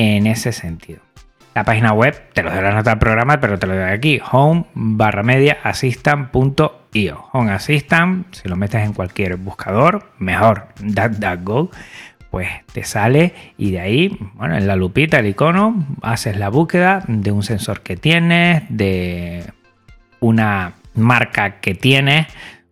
en 0.00 0.26
ese 0.26 0.52
sentido. 0.52 1.00
La 1.54 1.64
página 1.64 1.92
web, 1.92 2.18
te 2.32 2.42
lo 2.42 2.50
doy 2.50 2.62
la 2.62 2.72
nota 2.72 2.90
del 2.90 2.98
programa, 2.98 3.38
pero 3.38 3.58
te 3.58 3.66
lo 3.66 3.74
doy 3.74 3.90
aquí, 3.90 4.20
home 4.30 4.64
barra 4.72 5.22
media 5.22 5.58
assistant.io. 5.62 7.24
Home 7.32 7.52
Assistant, 7.52 8.34
si 8.34 8.48
lo 8.48 8.56
metes 8.56 8.82
en 8.82 8.94
cualquier 8.94 9.36
buscador, 9.36 10.10
mejor, 10.18 10.68
DuckDuckGo, 10.80 11.70
pues 12.30 12.48
te 12.72 12.82
sale 12.84 13.34
y 13.58 13.72
de 13.72 13.80
ahí, 13.80 14.18
bueno, 14.34 14.56
en 14.56 14.66
la 14.66 14.76
lupita, 14.76 15.18
el 15.18 15.26
icono, 15.26 15.86
haces 16.00 16.38
la 16.38 16.48
búsqueda 16.48 17.04
de 17.06 17.30
un 17.30 17.42
sensor 17.42 17.82
que 17.82 17.96
tienes, 17.96 18.62
de 18.70 19.44
una 20.20 20.74
marca 20.94 21.60
que 21.60 21.74
tienes, 21.74 22.26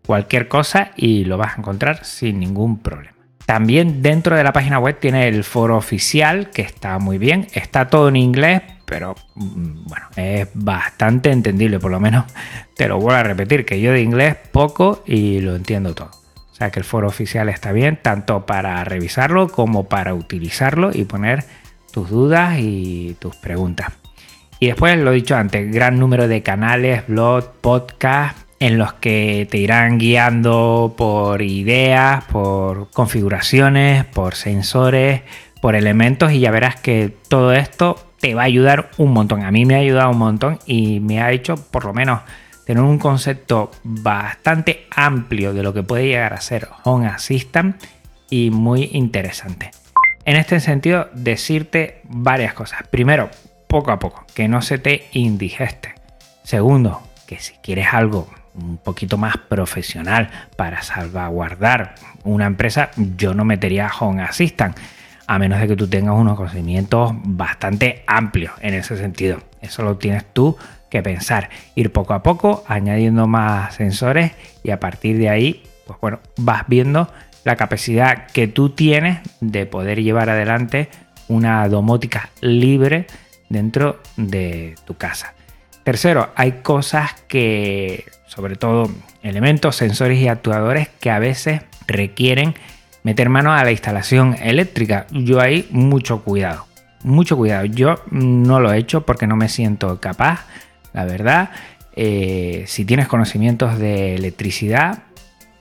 cualquier 0.07 0.49
cosa 0.49 0.93
y 0.97 1.25
lo 1.25 1.37
vas 1.37 1.57
a 1.57 1.59
encontrar 1.59 2.05
sin 2.05 2.41
ningún 2.41 2.79
problema. 2.79 3.18
También 3.49 4.03
dentro 4.03 4.37
de 4.37 4.45
la 4.45 4.53
página 4.53 4.79
web 4.79 4.99
tiene 5.01 5.27
el 5.27 5.43
foro 5.43 5.79
oficial, 5.79 6.51
que 6.51 6.61
está 6.61 6.99
muy 6.99 7.17
bien. 7.17 7.47
Está 7.55 7.89
todo 7.89 8.11
en 8.11 8.17
inglés, 8.17 8.61
pero 8.85 9.15
mm, 9.37 9.87
bueno, 9.87 10.07
es 10.17 10.49
bastante 10.53 11.31
entendible. 11.31 11.79
Por 11.79 11.91
lo 11.91 11.99
menos 11.99 12.27
te 12.77 12.89
lo 12.89 12.97
vuelvo 12.97 13.13
a 13.13 13.23
repetir, 13.23 13.65
que 13.65 13.81
yo 13.81 13.93
de 13.93 14.03
inglés 14.03 14.37
poco 14.53 15.03
y 15.07 15.41
lo 15.41 15.57
entiendo 15.57 15.95
todo. 15.95 16.11
O 16.35 16.55
sea 16.55 16.71
que 16.71 16.79
el 16.79 16.85
foro 16.85 17.09
oficial 17.09 17.49
está 17.49 17.73
bien, 17.73 17.99
tanto 18.03 18.45
para 18.45 18.85
revisarlo 18.85 19.49
como 19.49 19.89
para 19.89 20.13
utilizarlo 20.13 20.91
y 20.93 21.05
poner 21.05 21.43
tus 21.91 22.11
dudas 22.11 22.59
y 22.59 23.17
tus 23.19 23.35
preguntas. 23.37 23.95
Y 24.61 24.67
después, 24.67 24.99
lo 24.99 25.11
dicho 25.13 25.37
antes, 25.37 25.73
gran 25.73 25.99
número 25.99 26.29
de 26.29 26.43
canales, 26.43 27.07
blogs, 27.07 27.49
podcasts 27.63 28.45
en 28.61 28.79
los 28.79 28.95
que 28.95 29.47
te 29.51 29.59
irán 29.59 29.99
guiando 29.99 30.95
por 30.97 31.43
ideas, 31.43 32.25
por 32.25 32.91
configuraciones, 32.91 34.05
por 34.05 34.35
sensores, 34.35 35.23
por 35.61 35.75
elementos 35.75 36.33
y 36.33 36.41
ya 36.41 36.51
verás 36.51 36.77
que 36.77 37.15
todo 37.29 37.53
esto 37.53 38.13
te 38.21 38.35
va 38.35 38.43
a 38.43 38.47
ayudar 38.47 38.91
un 38.97 39.13
montón. 39.13 39.45
A 39.45 39.51
mí 39.51 39.65
me 39.65 39.77
ha 39.77 39.79
ayudado 39.79 40.11
un 40.11 40.19
montón 40.19 40.59
y 40.67 41.01
me 41.01 41.21
ha 41.21 41.31
hecho 41.33 41.57
por 41.57 41.85
lo 41.85 41.95
menos 41.95 42.21
tener 42.67 42.83
un 42.83 42.99
concepto 42.99 43.71
bastante 43.83 44.87
amplio 44.95 45.55
de 45.55 45.63
lo 45.63 45.73
que 45.73 45.83
puede 45.83 46.07
llegar 46.07 46.35
a 46.35 46.41
ser 46.41 46.69
Home 46.85 47.07
Assistant 47.07 47.83
y 48.29 48.51
muy 48.51 48.91
interesante. 48.93 49.71
En 50.25 50.37
este 50.37 50.61
sentido, 50.61 51.09
decirte 51.15 52.03
varias 52.05 52.53
cosas. 52.53 52.87
Primero, 52.91 53.31
poco 53.69 53.91
a 53.91 53.99
poco, 53.99 54.27
que 54.35 54.49
no 54.49 54.61
se 54.61 54.79
te 54.79 55.07
indigeste. 55.13 55.95
Segundo, 56.43 57.01
que 57.27 57.39
si 57.39 57.55
quieres 57.63 57.89
algo 57.93 58.29
un 58.59 58.79
poquito 58.79 59.17
más 59.17 59.37
profesional 59.37 60.31
para 60.57 60.83
salvaguardar 60.83 61.95
una 62.25 62.47
empresa, 62.47 62.91
yo 63.17 63.35
no 63.35 63.45
metería 63.45 63.91
Home 64.01 64.23
Assistant, 64.23 64.77
a 65.27 65.39
menos 65.39 65.61
de 65.61 65.69
que 65.69 65.77
tú 65.77 65.89
tengas 65.89 66.15
unos 66.15 66.37
conocimientos 66.37 67.13
bastante 67.25 68.03
amplios 68.07 68.53
en 68.61 68.75
ese 68.75 68.97
sentido. 68.97 69.39
Eso 69.61 69.83
lo 69.83 69.97
tienes 69.97 70.25
tú 70.33 70.57
que 70.91 71.03
pensar, 71.03 71.51
ir 71.75 71.93
poco 71.93 72.15
a 72.15 72.23
poco, 72.23 72.65
añadiendo 72.67 73.27
más 73.27 73.75
sensores 73.75 74.33
y 74.63 74.71
a 74.71 74.81
partir 74.81 75.19
de 75.19 75.29
ahí, 75.29 75.63
pues 75.87 76.01
bueno, 76.01 76.21
vas 76.39 76.65
viendo 76.67 77.13
la 77.45 77.57
capacidad 77.57 78.27
que 78.27 78.49
tú 78.49 78.71
tienes 78.71 79.21
de 79.41 79.67
poder 79.67 80.03
llevar 80.03 80.31
adelante 80.31 80.89
una 81.29 81.69
domótica 81.69 82.31
libre 82.41 83.07
dentro 83.49 84.01
de 84.17 84.75
tu 84.87 84.97
casa. 84.97 85.35
Tercero, 85.85 86.31
hay 86.35 86.53
cosas 86.63 87.15
que, 87.29 88.05
sobre 88.29 88.57
todo 88.57 88.91
elementos, 89.23 89.75
sensores 89.75 90.21
y 90.21 90.29
actuadores 90.29 90.89
que 91.01 91.11
a 91.11 91.19
veces 91.19 91.63
requieren 91.87 92.55
meter 93.03 93.31
mano 93.31 93.53
a 93.53 93.65
la 93.65 93.73
instalación 93.73 94.37
eléctrica. 94.41 95.07
Yo 95.11 95.41
ahí 95.41 95.67
mucho 95.71 96.23
cuidado, 96.23 96.67
mucho 97.03 97.37
cuidado. 97.37 97.65
Yo 97.65 97.97
no 98.11 98.61
lo 98.61 98.73
he 98.73 98.79
hecho 98.79 99.05
porque 99.05 99.27
no 99.27 99.35
me 99.35 99.49
siento 99.49 99.99
capaz, 100.01 100.45
la 100.93 101.05
verdad. 101.05 101.51
Eh, 101.97 102.65
si 102.67 102.85
tienes 102.85 103.09
conocimientos 103.09 103.79
de 103.79 104.15
electricidad, 104.15 105.05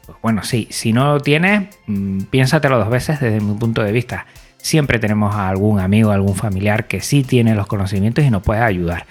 pues 0.06 0.18
bueno, 0.22 0.44
sí. 0.44 0.68
Si 0.70 0.94
no 0.94 1.14
lo 1.14 1.20
tienes, 1.22 1.70
mm, 1.88 2.24
piénsatelo 2.24 2.78
dos 2.78 2.90
veces 2.90 3.20
desde 3.22 3.40
mi 3.40 3.54
punto 3.56 3.82
de 3.82 3.92
vista. 3.92 4.26
Siempre 4.58 5.00
tenemos 5.00 5.34
a 5.36 5.48
algún 5.48 5.80
amigo, 5.80 6.12
algún 6.12 6.36
familiar 6.36 6.86
que 6.88 7.00
sí 7.00 7.24
tiene 7.24 7.56
los 7.56 7.68
conocimientos 7.68 8.26
y 8.26 8.30
nos 8.30 8.44
puede 8.44 8.62
ayudar. 8.62 9.06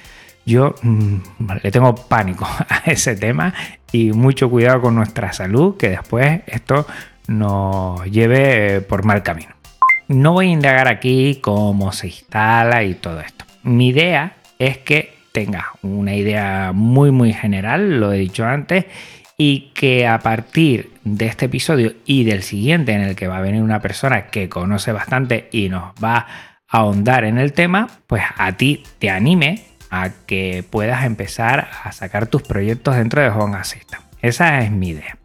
Yo 0.46 0.76
mm, 0.80 1.16
le 1.62 1.70
tengo 1.72 1.94
pánico 1.94 2.46
a 2.68 2.82
ese 2.86 3.16
tema 3.16 3.52
y 3.92 4.12
mucho 4.12 4.48
cuidado 4.48 4.80
con 4.80 4.94
nuestra 4.94 5.32
salud, 5.32 5.76
que 5.76 5.90
después 5.90 6.42
esto 6.46 6.86
nos 7.26 8.04
lleve 8.06 8.80
por 8.80 9.04
mal 9.04 9.22
camino. 9.24 9.50
No 10.08 10.34
voy 10.34 10.46
a 10.46 10.52
indagar 10.52 10.86
aquí 10.86 11.40
cómo 11.42 11.92
se 11.92 12.06
instala 12.06 12.84
y 12.84 12.94
todo 12.94 13.20
esto. 13.20 13.44
Mi 13.64 13.88
idea 13.88 14.36
es 14.60 14.78
que 14.78 15.16
tengas 15.32 15.64
una 15.82 16.14
idea 16.14 16.70
muy 16.72 17.10
muy 17.10 17.32
general, 17.32 17.98
lo 17.98 18.12
he 18.12 18.18
dicho 18.18 18.46
antes, 18.46 18.86
y 19.36 19.72
que 19.74 20.06
a 20.06 20.20
partir 20.20 20.92
de 21.02 21.26
este 21.26 21.46
episodio 21.46 21.94
y 22.06 22.22
del 22.24 22.42
siguiente 22.42 22.92
en 22.92 23.02
el 23.02 23.16
que 23.16 23.26
va 23.26 23.38
a 23.38 23.42
venir 23.42 23.62
una 23.62 23.80
persona 23.80 24.28
que 24.28 24.48
conoce 24.48 24.92
bastante 24.92 25.48
y 25.50 25.68
nos 25.68 25.92
va 26.02 26.18
a 26.18 26.26
ahondar 26.68 27.24
en 27.24 27.38
el 27.38 27.52
tema, 27.52 27.88
pues 28.06 28.22
a 28.36 28.52
ti 28.52 28.84
te 28.98 29.10
anime 29.10 29.75
a 29.90 30.10
que 30.26 30.64
puedas 30.68 31.04
empezar 31.04 31.68
a 31.84 31.92
sacar 31.92 32.26
tus 32.26 32.42
proyectos 32.42 32.96
dentro 32.96 33.22
de 33.22 33.28
Home 33.28 33.56
Assistant. 33.56 34.02
Esa 34.20 34.60
es 34.60 34.70
mi 34.70 34.88
idea. 34.88 35.18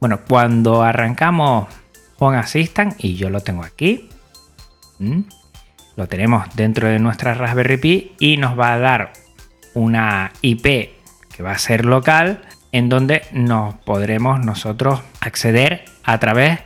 Bueno, 0.00 0.20
cuando 0.28 0.82
arrancamos 0.82 1.68
Home 2.18 2.36
Assistant, 2.36 2.94
y 2.98 3.16
yo 3.16 3.30
lo 3.30 3.40
tengo 3.40 3.62
aquí, 3.62 4.08
lo 5.96 6.06
tenemos 6.06 6.46
dentro 6.54 6.88
de 6.88 6.98
nuestra 6.98 7.34
Raspberry 7.34 7.76
Pi 7.76 8.12
y 8.18 8.36
nos 8.36 8.58
va 8.58 8.74
a 8.74 8.78
dar 8.78 9.12
una 9.74 10.32
IP 10.42 10.64
que 11.34 11.42
va 11.42 11.52
a 11.52 11.58
ser 11.58 11.84
local 11.84 12.42
en 12.72 12.88
donde 12.88 13.22
nos 13.32 13.74
podremos 13.74 14.40
nosotros 14.40 15.00
acceder 15.20 15.84
a 16.04 16.18
través 16.18 16.60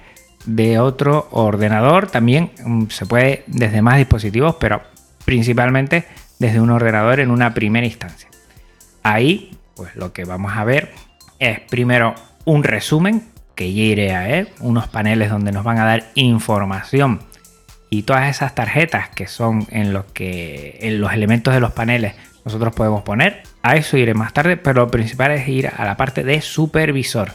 de 0.44 0.78
otro 0.78 1.28
ordenador. 1.30 2.08
También 2.08 2.50
mm, 2.64 2.86
se 2.88 3.06
puede 3.06 3.44
desde 3.46 3.82
más 3.82 3.98
dispositivos, 3.98 4.56
pero 4.56 4.82
principalmente 5.24 6.04
desde 6.42 6.60
un 6.60 6.70
ordenador 6.70 7.20
en 7.20 7.30
una 7.30 7.54
primera 7.54 7.86
instancia. 7.86 8.28
Ahí, 9.02 9.56
pues 9.74 9.96
lo 9.96 10.12
que 10.12 10.24
vamos 10.24 10.52
a 10.54 10.64
ver 10.64 10.92
es 11.38 11.60
primero 11.60 12.14
un 12.44 12.64
resumen 12.64 13.22
que 13.54 13.72
ya 13.72 13.82
iré 13.82 14.14
a 14.14 14.28
él, 14.28 14.48
unos 14.60 14.88
paneles 14.88 15.30
donde 15.30 15.52
nos 15.52 15.64
van 15.64 15.78
a 15.78 15.84
dar 15.84 16.04
información 16.14 17.20
y 17.90 18.02
todas 18.02 18.28
esas 18.28 18.54
tarjetas 18.54 19.08
que 19.10 19.28
son 19.28 19.66
en 19.70 19.92
los 19.92 20.06
que 20.06 20.78
en 20.80 21.00
los 21.00 21.12
elementos 21.12 21.54
de 21.54 21.60
los 21.60 21.72
paneles 21.72 22.14
nosotros 22.44 22.74
podemos 22.74 23.02
poner. 23.02 23.44
A 23.62 23.76
eso 23.76 23.96
iré 23.96 24.14
más 24.14 24.32
tarde, 24.32 24.56
pero 24.56 24.82
lo 24.82 24.90
principal 24.90 25.30
es 25.30 25.46
ir 25.46 25.68
a 25.68 25.84
la 25.84 25.96
parte 25.96 26.24
de 26.24 26.40
supervisor. 26.40 27.34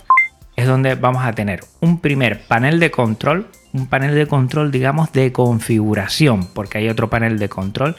Es 0.58 0.68
donde 0.68 0.96
vamos 0.96 1.24
a 1.24 1.32
tener 1.32 1.62
un 1.80 2.02
primer 2.02 2.42
panel 2.42 2.82
de 2.82 2.92
control, 2.92 3.48
un 3.72 3.88
panel 3.88 4.16
de 4.16 4.28
control 4.28 4.72
digamos 4.72 5.14
de 5.14 5.32
configuración, 5.32 6.48
porque 6.54 6.80
hay 6.80 6.90
otro 6.90 7.10
panel 7.10 7.40
de 7.40 7.48
control 7.48 7.96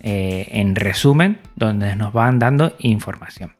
eh, 0.00 0.48
en 0.52 0.76
resumen, 0.76 1.38
donde 1.54 1.96
nos 1.96 2.12
van 2.12 2.38
dando 2.38 2.74
información. 2.78 3.56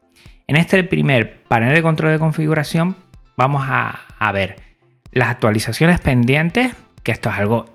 En 0.47 0.55
este 0.55 0.83
primer 0.83 1.43
panel 1.43 1.73
de 1.73 1.81
control 1.81 2.13
de 2.13 2.19
configuración 2.19 2.95
vamos 3.35 3.65
a, 3.67 4.31
ver 4.31 4.55
las 5.11 5.29
actualizaciones 5.29 5.99
pendientes, 5.99 6.73
que 7.03 7.11
esto 7.11 7.29
es 7.29 7.35
algo 7.35 7.65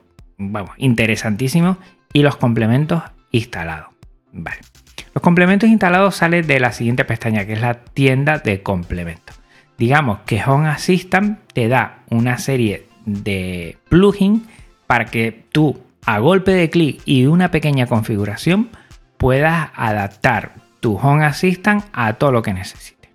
interesantísimo, 0.78 1.76
y 2.12 2.23
los 2.23 2.37
complementos 2.37 3.02
instalados. 3.31 3.88
Los 4.33 5.23
complementos 5.23 5.69
instalados 5.69 6.16
salen 6.16 6.47
de 6.47 6.61
la 6.61 6.73
siguiente 6.73 7.04
pestaña, 7.04 7.45
que 7.45 7.52
es 7.52 7.61
la 7.61 7.75
tienda 7.75 8.38
de 8.38 8.62
complementos. 8.62 9.38
Digamos 9.76 10.21
que 10.21 10.42
Home 10.45 10.69
Assistant 10.69 11.40
te 11.52 11.69
da 11.69 12.04
una 12.09 12.38
serie 12.38 12.87
de 13.04 13.76
plugins 13.88 14.42
para 14.87 15.07
que 15.07 15.45
tú 15.52 15.83
a 16.05 16.19
golpe 16.19 16.53
de 16.53 16.71
clic 16.71 17.01
y 17.05 17.27
una 17.27 17.51
pequeña 17.51 17.87
configuración 17.87 18.71
puedas 19.17 19.71
adaptar 19.75 20.53
tu 20.81 20.97
Home 20.97 21.25
Assistant 21.25 21.85
a 21.93 22.15
todo 22.15 22.33
lo 22.33 22.43
que 22.43 22.53
necesites. 22.53 23.11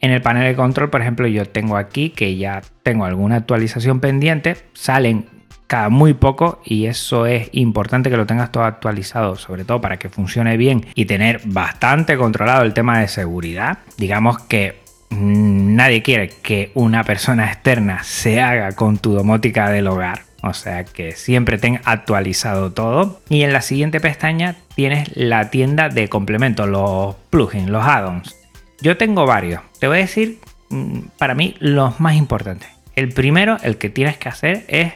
En 0.00 0.12
el 0.12 0.22
panel 0.22 0.44
de 0.44 0.54
control, 0.54 0.90
por 0.90 1.00
ejemplo, 1.00 1.26
yo 1.26 1.46
tengo 1.46 1.76
aquí 1.76 2.10
que 2.10 2.36
ya 2.36 2.62
tengo 2.82 3.04
alguna 3.06 3.36
actualización 3.36 3.98
pendiente, 3.98 4.56
salen 4.72 5.26
cada 5.66 5.88
muy 5.88 6.14
poco 6.14 6.60
y 6.64 6.86
eso 6.86 7.26
es 7.26 7.48
importante 7.52 8.08
que 8.08 8.16
lo 8.16 8.26
tengas 8.26 8.52
todo 8.52 8.62
actualizado, 8.62 9.34
sobre 9.34 9.64
todo 9.64 9.80
para 9.80 9.98
que 9.98 10.08
funcione 10.08 10.56
bien 10.56 10.86
y 10.94 11.06
tener 11.06 11.40
bastante 11.46 12.16
controlado 12.16 12.62
el 12.62 12.72
tema 12.72 13.00
de 13.00 13.08
seguridad. 13.08 13.78
Digamos 13.96 14.38
que 14.38 14.80
mm, 15.10 15.74
nadie 15.74 16.02
quiere 16.02 16.28
que 16.28 16.70
una 16.74 17.02
persona 17.02 17.50
externa 17.50 18.04
se 18.04 18.40
haga 18.40 18.72
con 18.72 18.98
tu 18.98 19.12
domótica 19.12 19.70
del 19.70 19.88
hogar 19.88 20.20
o 20.46 20.54
sea 20.54 20.84
que 20.84 21.12
siempre 21.12 21.58
ten 21.58 21.80
actualizado 21.84 22.72
todo. 22.72 23.20
Y 23.28 23.42
en 23.42 23.52
la 23.52 23.62
siguiente 23.62 24.00
pestaña 24.00 24.56
tienes 24.74 25.16
la 25.16 25.50
tienda 25.50 25.88
de 25.88 26.08
complementos, 26.08 26.68
los 26.68 27.16
plugins, 27.30 27.68
los 27.68 27.84
add-ons. 27.84 28.34
Yo 28.80 28.96
tengo 28.96 29.26
varios. 29.26 29.62
Te 29.80 29.88
voy 29.88 29.98
a 29.98 30.00
decir 30.00 30.38
mm, 30.70 31.00
para 31.18 31.34
mí 31.34 31.56
los 31.58 32.00
más 32.00 32.14
importantes. 32.14 32.68
El 32.94 33.10
primero, 33.10 33.56
el 33.62 33.76
que 33.76 33.90
tienes 33.90 34.16
que 34.16 34.28
hacer 34.28 34.64
es 34.68 34.92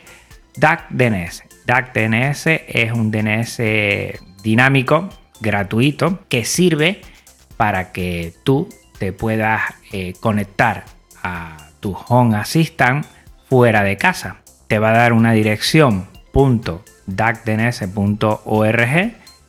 DAC 0.56 0.88
DNS. 0.90 1.44
DAC 1.66 1.94
DNS 1.94 2.46
es 2.46 2.92
un 2.92 3.10
DNS 3.10 3.60
dinámico, 4.42 5.08
gratuito, 5.40 6.20
que 6.28 6.44
sirve 6.44 7.00
para 7.56 7.92
que 7.92 8.32
tú 8.44 8.68
te 8.98 9.12
puedas 9.12 9.62
eh, 9.92 10.14
conectar 10.20 10.84
a 11.22 11.56
tu 11.80 11.96
Home 12.08 12.36
Assistant 12.36 13.04
fuera 13.48 13.82
de 13.82 13.96
casa 13.96 14.39
te 14.70 14.78
va 14.78 14.90
a 14.90 14.96
dar 14.96 15.12
una 15.12 15.32
dirección 15.32 16.06
.dacdns.org 17.06 18.86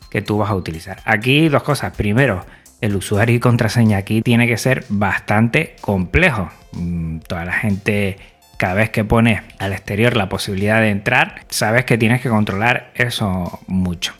que 0.09 0.21
tú 0.23 0.39
vas 0.39 0.49
a 0.49 0.55
utilizar. 0.55 0.97
Aquí 1.05 1.47
dos 1.47 1.61
cosas. 1.61 1.95
Primero, 1.95 2.43
el 2.81 2.95
usuario 2.95 3.35
y 3.35 3.39
contraseña 3.39 3.97
aquí 3.97 4.23
tiene 4.23 4.47
que 4.47 4.57
ser 4.57 4.83
bastante 4.89 5.75
complejo. 5.79 6.49
Mm, 6.71 7.19
toda 7.19 7.45
la 7.45 7.53
gente, 7.53 8.17
cada 8.57 8.73
vez 8.73 8.89
que 8.89 9.03
pone 9.03 9.43
al 9.59 9.73
exterior 9.73 10.17
la 10.17 10.27
posibilidad 10.27 10.81
de 10.81 10.89
entrar, 10.89 11.41
sabes 11.49 11.85
que 11.85 11.99
tienes 11.99 12.21
que 12.21 12.29
controlar 12.29 12.91
eso 12.95 13.59
mucho. 13.67 14.15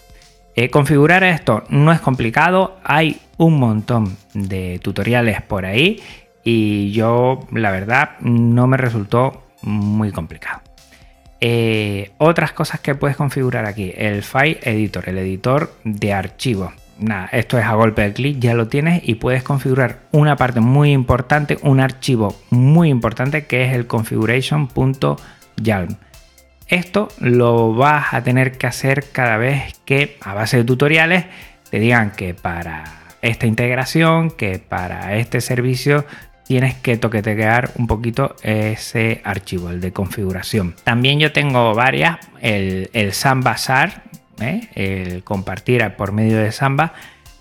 Eh, 0.56 0.70
configurar 0.70 1.24
esto 1.24 1.64
no 1.70 1.92
es 1.92 2.00
complicado, 2.00 2.78
hay 2.84 3.20
un 3.38 3.58
montón 3.58 4.18
de 4.36 4.80
tutoriales 4.84 5.42
por 5.42 5.66
ahí 5.66 6.00
y 6.44 6.92
yo 6.92 7.40
la 7.52 7.72
verdad 7.72 8.20
no 8.20 8.68
me 8.68 8.78
resultó 8.78 9.48
muy 9.64 10.12
complicado. 10.12 10.62
Eh, 11.44 12.12
otras 12.20 12.52
cosas 12.52 12.82
que 12.82 12.94
puedes 12.94 13.18
configurar 13.18 13.66
aquí, 13.66 13.92
el 13.98 14.22
File 14.22 14.60
Editor, 14.62 15.10
el 15.10 15.18
editor 15.18 15.74
de 15.84 16.14
archivos. 16.14 16.72
Nada, 17.00 17.30
esto 17.32 17.58
es 17.58 17.66
a 17.66 17.74
golpe 17.74 18.04
de 18.04 18.14
clic, 18.14 18.38
ya 18.40 18.54
lo 18.54 18.68
tienes 18.68 19.02
y 19.04 19.16
puedes 19.16 19.42
configurar 19.42 20.02
una 20.12 20.36
parte 20.36 20.60
muy 20.60 20.92
importante, 20.92 21.58
un 21.64 21.80
archivo 21.80 22.40
muy 22.52 22.90
importante 22.90 23.48
que 23.48 23.66
es 23.66 23.74
el 23.74 23.88
configuration.yalm. 23.88 25.96
Esto 26.68 27.08
lo 27.20 27.74
vas 27.74 28.14
a 28.14 28.22
tener 28.22 28.60
que 28.60 28.68
hacer 28.68 29.06
cada 29.12 29.38
vez 29.38 29.74
que 29.84 30.18
a 30.22 30.36
base 30.36 30.58
de 30.58 30.64
tutoriales 30.64 31.26
te 31.72 31.80
digan 31.80 32.12
que 32.12 32.36
para 32.36 32.84
esta 33.24 33.48
integración 33.48 34.30
que 34.30 34.60
para 34.60 35.16
este 35.16 35.42
servicio 35.42 36.06
tienes 36.52 36.76
que 36.76 36.98
toquetear 36.98 37.72
un 37.76 37.88
poquito 37.88 38.36
ese 38.44 39.22
archivo, 39.24 39.70
el 39.70 39.80
de 39.80 39.94
configuración. 39.94 40.76
También 40.84 41.18
yo 41.18 41.32
tengo 41.32 41.74
varias, 41.74 42.18
el, 42.42 42.90
el 42.92 43.14
Samba 43.14 43.56
SAR, 43.56 44.04
¿eh? 44.42 44.68
el 44.76 45.24
compartir 45.24 45.90
por 45.96 46.12
medio 46.12 46.38
de 46.40 46.52
Samba, 46.52 46.92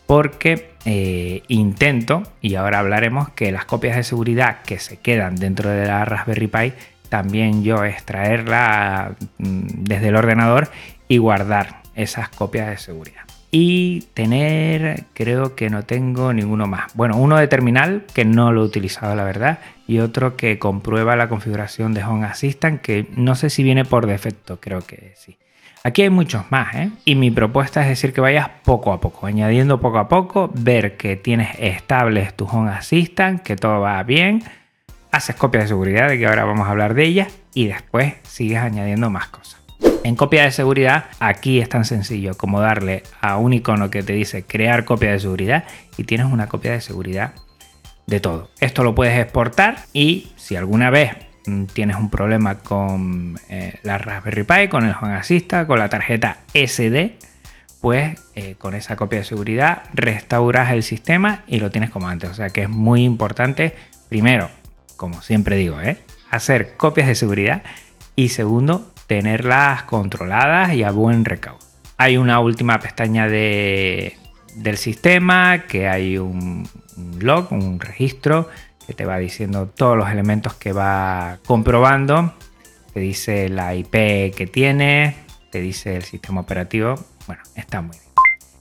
porque 0.06 0.74
eh, 0.84 1.42
intento, 1.48 2.22
y 2.40 2.54
ahora 2.54 2.78
hablaremos, 2.78 3.30
que 3.30 3.50
las 3.50 3.64
copias 3.64 3.96
de 3.96 4.04
seguridad 4.04 4.62
que 4.62 4.78
se 4.78 4.98
quedan 4.98 5.34
dentro 5.34 5.70
de 5.70 5.88
la 5.88 6.04
Raspberry 6.04 6.46
Pi, 6.46 6.72
también 7.08 7.64
yo 7.64 7.84
extraerla 7.84 9.16
mm, 9.38 9.62
desde 9.74 10.06
el 10.06 10.14
ordenador 10.14 10.70
y 11.08 11.18
guardar 11.18 11.82
esas 11.96 12.28
copias 12.28 12.68
de 12.68 12.78
seguridad 12.78 13.29
y 13.50 14.02
tener, 14.14 15.04
creo 15.12 15.56
que 15.56 15.70
no 15.70 15.82
tengo 15.82 16.32
ninguno 16.32 16.66
más. 16.66 16.94
Bueno, 16.94 17.16
uno 17.16 17.36
de 17.36 17.48
terminal 17.48 18.04
que 18.14 18.24
no 18.24 18.52
lo 18.52 18.62
he 18.62 18.64
utilizado 18.64 19.14
la 19.14 19.24
verdad 19.24 19.58
y 19.86 19.98
otro 19.98 20.36
que 20.36 20.58
comprueba 20.58 21.16
la 21.16 21.28
configuración 21.28 21.92
de 21.94 22.04
Home 22.04 22.26
Assistant 22.26 22.80
que 22.80 23.06
no 23.16 23.34
sé 23.34 23.50
si 23.50 23.62
viene 23.62 23.84
por 23.84 24.06
defecto, 24.06 24.60
creo 24.60 24.80
que 24.80 25.14
sí. 25.16 25.36
Aquí 25.82 26.02
hay 26.02 26.10
muchos 26.10 26.44
más, 26.50 26.74
¿eh? 26.74 26.90
Y 27.06 27.14
mi 27.14 27.30
propuesta 27.30 27.80
es 27.82 27.88
decir 27.88 28.12
que 28.12 28.20
vayas 28.20 28.50
poco 28.64 28.92
a 28.92 29.00
poco, 29.00 29.26
añadiendo 29.26 29.80
poco 29.80 29.98
a 29.98 30.08
poco, 30.08 30.50
ver 30.54 30.98
que 30.98 31.16
tienes 31.16 31.48
estables 31.58 32.34
tu 32.34 32.44
Home 32.44 32.70
Assistant, 32.70 33.42
que 33.42 33.56
todo 33.56 33.80
va 33.80 34.02
bien, 34.02 34.42
haces 35.10 35.36
copia 35.36 35.62
de 35.62 35.68
seguridad, 35.68 36.08
de 36.08 36.18
que 36.18 36.26
ahora 36.26 36.44
vamos 36.44 36.68
a 36.68 36.72
hablar 36.72 36.92
de 36.92 37.04
ella, 37.04 37.28
y 37.54 37.66
después 37.66 38.14
sigues 38.24 38.58
añadiendo 38.58 39.08
más 39.08 39.28
cosas. 39.28 39.59
En 40.02 40.16
copia 40.16 40.44
de 40.44 40.50
seguridad, 40.50 41.04
aquí 41.20 41.60
es 41.60 41.68
tan 41.68 41.84
sencillo 41.84 42.34
como 42.34 42.60
darle 42.60 43.02
a 43.20 43.36
un 43.36 43.52
icono 43.52 43.90
que 43.90 44.02
te 44.02 44.14
dice 44.14 44.44
crear 44.44 44.86
copia 44.86 45.12
de 45.12 45.20
seguridad 45.20 45.64
y 45.98 46.04
tienes 46.04 46.26
una 46.26 46.48
copia 46.48 46.72
de 46.72 46.80
seguridad 46.80 47.34
de 48.06 48.18
todo. 48.18 48.50
Esto 48.60 48.82
lo 48.82 48.94
puedes 48.94 49.18
exportar 49.18 49.78
y 49.92 50.32
si 50.36 50.56
alguna 50.56 50.88
vez 50.88 51.12
mm, 51.46 51.64
tienes 51.66 51.96
un 51.96 52.08
problema 52.08 52.58
con 52.58 53.38
eh, 53.50 53.78
la 53.82 53.98
Raspberry 53.98 54.44
Pi, 54.44 54.68
con 54.68 54.86
el 54.86 54.94
Home 55.00 55.14
Assistant, 55.14 55.66
con 55.66 55.78
la 55.78 55.90
tarjeta 55.90 56.38
SD, 56.54 57.18
pues 57.82 58.18
eh, 58.34 58.54
con 58.56 58.74
esa 58.74 58.96
copia 58.96 59.18
de 59.18 59.24
seguridad 59.26 59.82
restauras 59.92 60.72
el 60.72 60.82
sistema 60.82 61.44
y 61.46 61.60
lo 61.60 61.70
tienes 61.70 61.90
como 61.90 62.08
antes. 62.08 62.30
O 62.30 62.34
sea 62.34 62.48
que 62.48 62.62
es 62.62 62.70
muy 62.70 63.04
importante, 63.04 63.74
primero, 64.08 64.48
como 64.96 65.20
siempre 65.20 65.56
digo, 65.56 65.78
¿eh? 65.82 65.98
hacer 66.30 66.76
copias 66.78 67.06
de 67.06 67.14
seguridad 67.14 67.62
y 68.16 68.30
segundo, 68.30 68.92
tenerlas 69.10 69.82
controladas 69.82 70.72
y 70.72 70.84
a 70.84 70.92
buen 70.92 71.24
recaudo. 71.24 71.58
Hay 71.96 72.16
una 72.16 72.38
última 72.38 72.78
pestaña 72.78 73.26
de, 73.26 74.16
del 74.54 74.76
sistema, 74.76 75.64
que 75.66 75.88
hay 75.88 76.16
un, 76.16 76.68
log, 77.18 77.52
un 77.52 77.80
registro 77.80 78.48
que 78.86 78.94
te 78.94 79.04
va 79.04 79.18
diciendo 79.18 79.66
todos 79.66 79.96
los 79.96 80.08
elementos 80.10 80.54
que 80.54 80.72
va 80.72 81.40
comprobando. 81.44 82.34
Te 82.94 83.00
dice 83.00 83.48
la 83.48 83.74
IP 83.74 83.90
que 84.32 84.48
tiene, 84.48 85.16
te 85.50 85.60
dice 85.60 85.96
el 85.96 86.04
sistema 86.04 86.42
operativo. 86.42 86.94
Bueno, 87.26 87.42
está 87.56 87.80
muy 87.80 87.96
bien. 87.96 88.12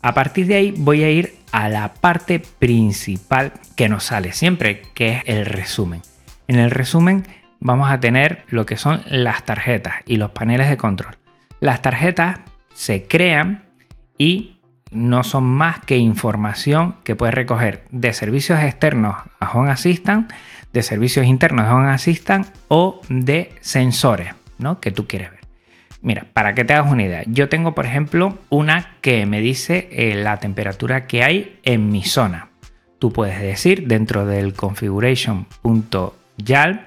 A 0.01 0.15
partir 0.15 0.47
de 0.47 0.55
ahí 0.55 0.73
voy 0.75 1.03
a 1.03 1.11
ir 1.11 1.35
a 1.51 1.69
la 1.69 1.93
parte 1.93 2.39
principal 2.39 3.53
que 3.75 3.87
nos 3.87 4.05
sale 4.05 4.33
siempre, 4.33 4.81
que 4.95 5.09
es 5.09 5.23
el 5.27 5.45
resumen. 5.45 6.01
En 6.47 6.57
el 6.57 6.71
resumen 6.71 7.27
vamos 7.59 7.91
a 7.91 7.99
tener 7.99 8.45
lo 8.47 8.65
que 8.65 8.77
son 8.77 9.01
las 9.07 9.43
tarjetas 9.43 9.95
y 10.05 10.17
los 10.17 10.31
paneles 10.31 10.69
de 10.69 10.77
control. 10.77 11.17
Las 11.59 11.81
tarjetas 11.81 12.39
se 12.73 13.03
crean 13.03 13.63
y 14.17 14.59
no 14.91 15.23
son 15.23 15.43
más 15.43 15.79
que 15.79 15.97
información 15.97 16.95
que 17.03 17.15
puedes 17.15 17.35
recoger 17.35 17.83
de 17.91 18.13
servicios 18.13 18.59
externos 18.61 19.15
a 19.39 19.51
Home 19.51 19.71
Assistant, 19.71 20.31
de 20.73 20.83
servicios 20.83 21.25
internos 21.25 21.65
a 21.65 21.75
Home 21.75 21.89
Assistant 21.89 22.47
o 22.67 23.01
de 23.09 23.53
sensores 23.61 24.33
¿no? 24.57 24.79
que 24.79 24.91
tú 24.91 25.07
quieres 25.07 25.31
ver. 25.31 25.39
Mira, 26.01 26.27
para 26.33 26.55
que 26.55 26.63
te 26.63 26.73
hagas 26.73 26.89
una 26.91 27.03
idea, 27.03 27.23
yo 27.27 27.49
tengo 27.49 27.75
por 27.75 27.86
ejemplo 27.86 28.38
una 28.49 28.95
que 29.01 29.25
me 29.25 29.41
dice 29.41 29.89
eh, 29.91 30.15
la 30.15 30.38
temperatura 30.38 31.07
que 31.07 31.23
hay 31.23 31.60
en 31.63 31.91
mi 31.91 32.03
zona. 32.03 32.47
Tú 32.99 33.12
puedes 33.12 33.41
decir 33.41 33.88
dentro 33.88 34.25
del 34.25 34.53
configuration.yalm 34.53 36.79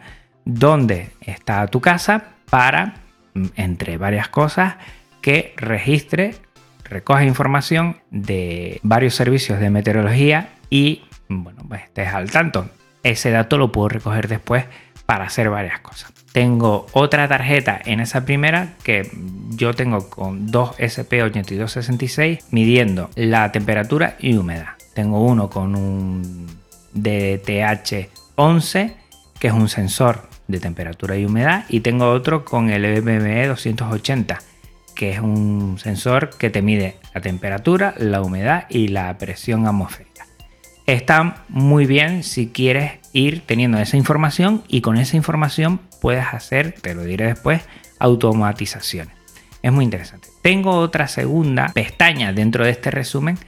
dónde 0.44 1.10
está 1.20 1.66
tu 1.66 1.80
casa 1.80 2.24
para, 2.50 2.94
mm, 3.34 3.46
entre 3.56 3.98
varias 3.98 4.28
cosas, 4.28 4.76
que 5.20 5.54
registre, 5.56 6.34
recoja 6.84 7.24
información 7.24 7.98
de 8.10 8.80
varios 8.82 9.14
servicios 9.14 9.60
de 9.60 9.70
meteorología 9.70 10.48
y, 10.68 11.04
bueno, 11.28 11.62
pues 11.68 11.82
estés 11.82 12.08
al 12.08 12.30
tanto. 12.30 12.68
Ese 13.02 13.30
dato 13.30 13.58
lo 13.58 13.72
puedo 13.72 13.88
recoger 13.88 14.28
después 14.28 14.64
para 15.06 15.24
hacer 15.24 15.50
varias 15.50 15.80
cosas. 15.80 16.12
Tengo 16.32 16.86
otra 16.92 17.28
tarjeta 17.28 17.80
en 17.84 18.00
esa 18.00 18.24
primera 18.24 18.74
que 18.82 19.10
yo 19.50 19.74
tengo 19.74 20.08
con 20.08 20.46
dos 20.46 20.76
SP8266 20.78 22.44
midiendo 22.50 23.10
la 23.16 23.52
temperatura 23.52 24.16
y 24.18 24.36
humedad. 24.36 24.70
Tengo 24.94 25.22
uno 25.22 25.50
con 25.50 25.76
un 25.76 26.46
DTH11 26.94 28.94
que 29.38 29.48
es 29.48 29.52
un 29.52 29.68
sensor 29.68 30.31
de 30.48 30.60
temperatura 30.60 31.16
y 31.16 31.24
humedad 31.24 31.64
y 31.68 31.80
tengo 31.80 32.10
otro 32.10 32.44
con 32.44 32.70
el 32.70 33.02
MME 33.02 33.46
280 33.46 34.40
que 34.94 35.10
es 35.10 35.20
un 35.20 35.78
sensor 35.78 36.30
que 36.36 36.50
te 36.50 36.62
mide 36.62 36.96
la 37.14 37.20
temperatura, 37.20 37.94
la 37.98 38.22
humedad 38.22 38.66
y 38.68 38.88
la 38.88 39.16
presión 39.18 39.66
atmosférica. 39.66 40.26
Está 40.86 41.44
muy 41.48 41.86
bien 41.86 42.22
si 42.22 42.48
quieres 42.48 42.92
ir 43.12 43.42
teniendo 43.46 43.78
esa 43.78 43.96
información 43.96 44.62
y 44.68 44.80
con 44.80 44.96
esa 44.96 45.16
información 45.16 45.80
puedes 46.00 46.26
hacer, 46.26 46.72
te 46.72 46.94
lo 46.94 47.04
diré 47.04 47.26
después, 47.26 47.62
automatizaciones. 47.98 49.14
Es 49.62 49.72
muy 49.72 49.84
interesante. 49.84 50.28
Tengo 50.42 50.72
otra 50.72 51.06
segunda 51.06 51.70
pestaña 51.72 52.32
dentro 52.32 52.64
de 52.64 52.72
este 52.72 52.90
resumen 52.90 53.38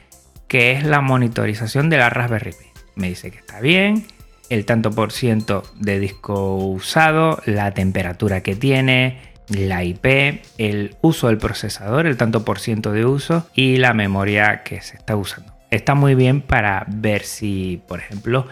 que 0.47 0.73
es 0.73 0.85
la 0.85 1.01
monitorización 1.01 1.91
de 1.91 1.99
la 1.99 2.09
Raspberry 2.09 2.53
Pi. 2.53 2.67
Me 2.95 3.09
dice 3.09 3.33
que 3.33 3.39
está 3.39 3.61
bien, 3.61 4.07
el 4.51 4.65
tanto 4.65 4.91
por 4.91 5.13
ciento 5.13 5.63
de 5.77 5.99
disco 5.99 6.57
usado, 6.57 7.41
la 7.47 7.73
temperatura 7.73 8.43
que 8.43 8.55
tiene, 8.55 9.19
la 9.49 9.85
IP, 9.85 10.43
el 10.59 10.97
uso 11.01 11.29
del 11.29 11.39
procesador, 11.39 12.07
el 12.07 12.17
tanto 12.17 12.45
por 12.45 12.59
ciento 12.59 12.93
de 12.93 13.05
uso 13.05 13.47
y 13.55 13.77
la 13.77 13.93
memoria 13.93 14.63
que 14.63 14.81
se 14.81 14.97
está 14.97 15.17
usando. 15.17 15.53
Está 15.71 15.95
muy 15.95 16.15
bien 16.15 16.41
para 16.41 16.85
ver 16.89 17.25
si, 17.25 17.83
por 17.89 17.99
ejemplo, 17.99 18.47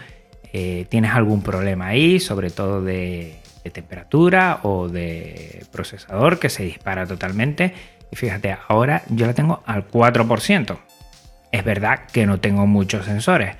eh, 0.51 0.85
tienes 0.89 1.11
algún 1.11 1.41
problema 1.41 1.87
ahí, 1.87 2.19
sobre 2.19 2.49
todo 2.49 2.81
de, 2.81 3.35
de 3.63 3.69
temperatura 3.69 4.59
o 4.63 4.89
de 4.89 5.65
procesador 5.71 6.39
que 6.39 6.49
se 6.49 6.63
dispara 6.63 7.07
totalmente. 7.07 7.73
Y 8.11 8.15
fíjate, 8.15 8.57
ahora 8.67 9.03
yo 9.09 9.25
la 9.25 9.33
tengo 9.33 9.63
al 9.65 9.87
4%. 9.89 10.77
Es 11.51 11.63
verdad 11.63 12.01
que 12.11 12.25
no 12.25 12.39
tengo 12.39 12.67
muchos 12.67 13.05
sensores 13.05 13.55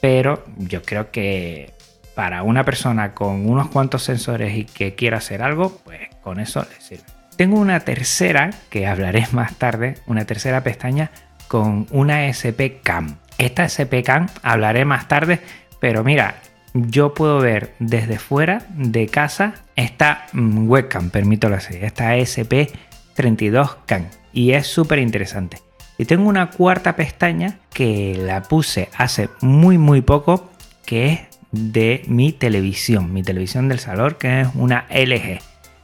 pero 0.00 0.44
yo 0.56 0.82
creo 0.82 1.10
que 1.10 1.72
para 2.14 2.42
una 2.42 2.64
persona 2.64 3.14
con 3.14 3.48
unos 3.48 3.68
cuantos 3.68 4.02
sensores 4.02 4.56
y 4.56 4.64
que 4.64 4.94
quiera 4.94 5.18
hacer 5.18 5.42
algo, 5.42 5.78
pues 5.84 6.00
con 6.22 6.40
eso 6.40 6.60
le 6.62 6.80
sirve. 6.80 7.04
Tengo 7.36 7.58
una 7.58 7.80
tercera, 7.80 8.50
que 8.68 8.86
hablaré 8.86 9.26
más 9.32 9.56
tarde, 9.56 9.94
una 10.06 10.26
tercera 10.26 10.62
pestaña 10.62 11.10
con 11.48 11.86
una 11.90 12.26
SP 12.28 12.80
Cam. 12.82 13.16
Esta 13.38 13.64
SP 13.64 14.04
Cam 14.04 14.28
hablaré 14.42 14.84
más 14.84 15.08
tarde, 15.08 15.40
pero 15.80 16.04
mira, 16.04 16.36
yo 16.74 17.14
puedo 17.14 17.40
ver 17.40 17.74
desde 17.78 18.18
fuera 18.18 18.66
de 18.70 19.06
casa 19.06 19.54
esta 19.74 20.26
mm, 20.32 20.68
webcam, 20.68 21.10
permítelo 21.10 21.56
así, 21.56 21.78
esta 21.80 22.16
SP32 22.16 23.78
Cam. 23.86 24.06
Y 24.32 24.52
es 24.52 24.66
súper 24.66 24.98
interesante. 24.98 25.69
Y 26.00 26.06
tengo 26.06 26.30
una 26.30 26.48
cuarta 26.48 26.96
pestaña 26.96 27.58
que 27.74 28.18
la 28.18 28.40
puse 28.40 28.88
hace 28.96 29.28
muy 29.42 29.76
muy 29.76 30.00
poco, 30.00 30.50
que 30.86 31.12
es 31.12 31.20
de 31.52 32.04
mi 32.06 32.32
televisión, 32.32 33.12
mi 33.12 33.22
televisión 33.22 33.68
del 33.68 33.80
salón, 33.80 34.16
que 34.18 34.40
es 34.40 34.48
una 34.54 34.86
LG. 34.88 35.40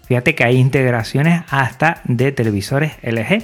Fíjate 0.07 0.35
que 0.35 0.45
hay 0.45 0.57
integraciones 0.57 1.43
hasta 1.51 2.01
de 2.05 2.33
televisores 2.33 2.93
LG. 3.03 3.43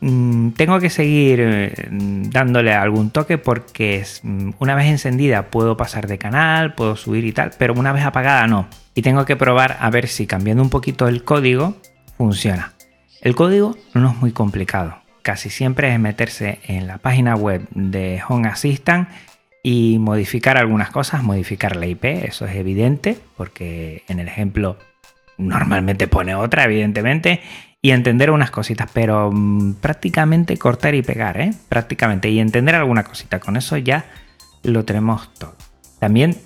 Mm, 0.00 0.50
tengo 0.50 0.78
que 0.78 0.90
seguir 0.90 1.40
eh, 1.40 1.88
dándole 1.90 2.74
algún 2.74 3.08
toque 3.08 3.38
porque 3.38 4.04
mm, 4.22 4.50
una 4.58 4.74
vez 4.74 4.88
encendida 4.88 5.46
puedo 5.46 5.78
pasar 5.78 6.06
de 6.06 6.18
canal, 6.18 6.74
puedo 6.74 6.96
subir 6.96 7.24
y 7.24 7.32
tal, 7.32 7.52
pero 7.56 7.72
una 7.72 7.94
vez 7.94 8.04
apagada 8.04 8.46
no. 8.46 8.68
Y 8.94 9.00
tengo 9.00 9.24
que 9.24 9.36
probar 9.36 9.78
a 9.80 9.88
ver 9.88 10.06
si 10.06 10.26
cambiando 10.26 10.62
un 10.62 10.68
poquito 10.68 11.08
el 11.08 11.24
código 11.24 11.78
funciona. 12.18 12.74
El 13.22 13.34
código 13.34 13.74
no 13.94 14.10
es 14.10 14.16
muy 14.18 14.32
complicado 14.32 15.07
casi 15.28 15.50
siempre 15.50 15.92
es 15.92 16.00
meterse 16.00 16.58
en 16.68 16.86
la 16.86 16.96
página 16.96 17.34
web 17.34 17.68
de 17.72 18.22
Home 18.26 18.48
Assistant 18.48 19.10
y 19.62 19.98
modificar 19.98 20.56
algunas 20.56 20.88
cosas, 20.88 21.22
modificar 21.22 21.76
la 21.76 21.84
IP, 21.84 22.02
eso 22.24 22.46
es 22.46 22.56
evidente, 22.56 23.18
porque 23.36 24.04
en 24.08 24.20
el 24.20 24.28
ejemplo 24.28 24.78
normalmente 25.36 26.08
pone 26.08 26.34
otra, 26.34 26.64
evidentemente, 26.64 27.42
y 27.82 27.90
entender 27.90 28.30
unas 28.30 28.50
cositas, 28.50 28.90
pero 28.94 29.30
mm, 29.30 29.74
prácticamente 29.74 30.56
cortar 30.56 30.94
y 30.94 31.02
pegar, 31.02 31.38
¿eh? 31.38 31.52
Prácticamente, 31.68 32.30
y 32.30 32.38
entender 32.38 32.74
alguna 32.74 33.04
cosita. 33.04 33.38
Con 33.38 33.58
eso 33.58 33.76
ya 33.76 34.06
lo 34.62 34.86
tenemos 34.86 35.34
todo. 35.34 35.56
También, 35.98 36.38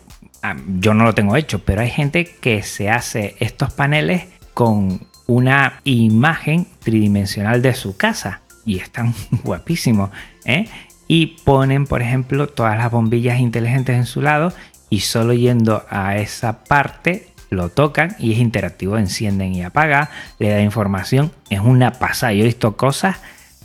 yo 0.80 0.92
no 0.92 1.04
lo 1.04 1.14
tengo 1.14 1.36
hecho, 1.36 1.64
pero 1.64 1.82
hay 1.82 1.90
gente 1.90 2.24
que 2.24 2.64
se 2.64 2.90
hace 2.90 3.36
estos 3.38 3.72
paneles 3.72 4.24
con 4.54 5.06
una 5.28 5.80
imagen 5.84 6.66
tridimensional 6.80 7.62
de 7.62 7.74
su 7.74 7.96
casa 7.96 8.41
y 8.64 8.78
están 8.78 9.14
guapísimos, 9.44 10.10
¿eh? 10.44 10.68
Y 11.08 11.38
ponen, 11.44 11.86
por 11.86 12.00
ejemplo, 12.00 12.46
todas 12.48 12.78
las 12.78 12.90
bombillas 12.90 13.38
inteligentes 13.38 13.96
en 13.96 14.06
su 14.06 14.22
lado 14.22 14.52
y 14.88 15.00
solo 15.00 15.32
yendo 15.34 15.84
a 15.90 16.16
esa 16.16 16.64
parte 16.64 17.28
lo 17.50 17.68
tocan 17.68 18.16
y 18.18 18.32
es 18.32 18.38
interactivo, 18.38 18.96
encienden 18.96 19.54
y 19.54 19.62
apaga, 19.62 20.10
le 20.38 20.48
da 20.48 20.60
información, 20.60 21.32
es 21.50 21.60
una 21.60 21.92
pasada. 21.92 22.32
Yo 22.32 22.42
he 22.42 22.46
visto 22.46 22.76
cosas 22.76 23.18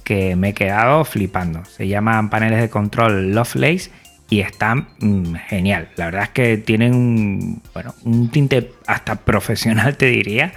que 0.03 0.35
me 0.35 0.49
he 0.49 0.53
quedado 0.53 1.03
flipando. 1.05 1.65
Se 1.65 1.87
llaman 1.87 2.29
paneles 2.29 2.61
de 2.61 2.69
control 2.69 3.31
Lovelace 3.33 3.91
y 4.29 4.41
están 4.41 4.87
mm, 4.99 5.35
genial. 5.47 5.89
La 5.95 6.05
verdad 6.05 6.23
es 6.23 6.29
que 6.29 6.57
tienen 6.57 7.61
bueno, 7.73 7.93
un 8.03 8.29
tinte 8.29 8.73
hasta 8.87 9.15
profesional, 9.15 9.95
te 9.97 10.07
diría, 10.07 10.53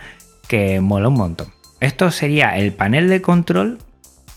que 0.49 0.81
mola 0.81 1.09
un 1.09 1.15
montón. 1.15 1.49
Esto 1.81 2.11
sería 2.11 2.57
el 2.59 2.73
panel 2.73 3.09
de 3.09 3.23
control 3.23 3.79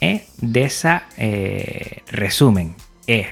¿eh? 0.03 0.25
de 0.41 0.63
esa 0.63 1.03
eh, 1.17 2.03
resumen. 2.11 2.75
Es 3.07 3.27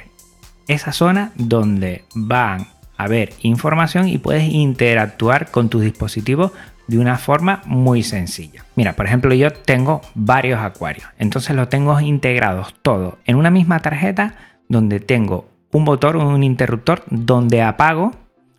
esa 0.67 0.91
zona 0.91 1.31
donde 1.35 2.05
van 2.15 2.67
a 2.97 3.07
ver 3.07 3.33
información 3.41 4.07
y 4.07 4.17
puedes 4.17 4.51
interactuar 4.51 5.51
con 5.51 5.69
tus 5.69 5.81
dispositivos 5.81 6.51
de 6.87 6.99
una 6.99 7.17
forma 7.17 7.61
muy 7.65 8.03
sencilla. 8.03 8.65
Mira, 8.75 8.93
por 8.93 9.05
ejemplo, 9.05 9.33
yo 9.33 9.51
tengo 9.51 10.01
varios 10.13 10.59
acuarios, 10.59 11.07
entonces 11.17 11.55
los 11.55 11.69
tengo 11.69 11.99
integrados 11.99 12.73
todos 12.81 13.15
en 13.25 13.37
una 13.37 13.49
misma 13.49 13.79
tarjeta 13.79 14.35
donde 14.67 14.99
tengo 14.99 15.49
un 15.71 15.83
motor 15.83 16.17
o 16.17 16.27
un 16.27 16.43
interruptor 16.43 17.03
donde 17.09 17.61
apago 17.61 18.11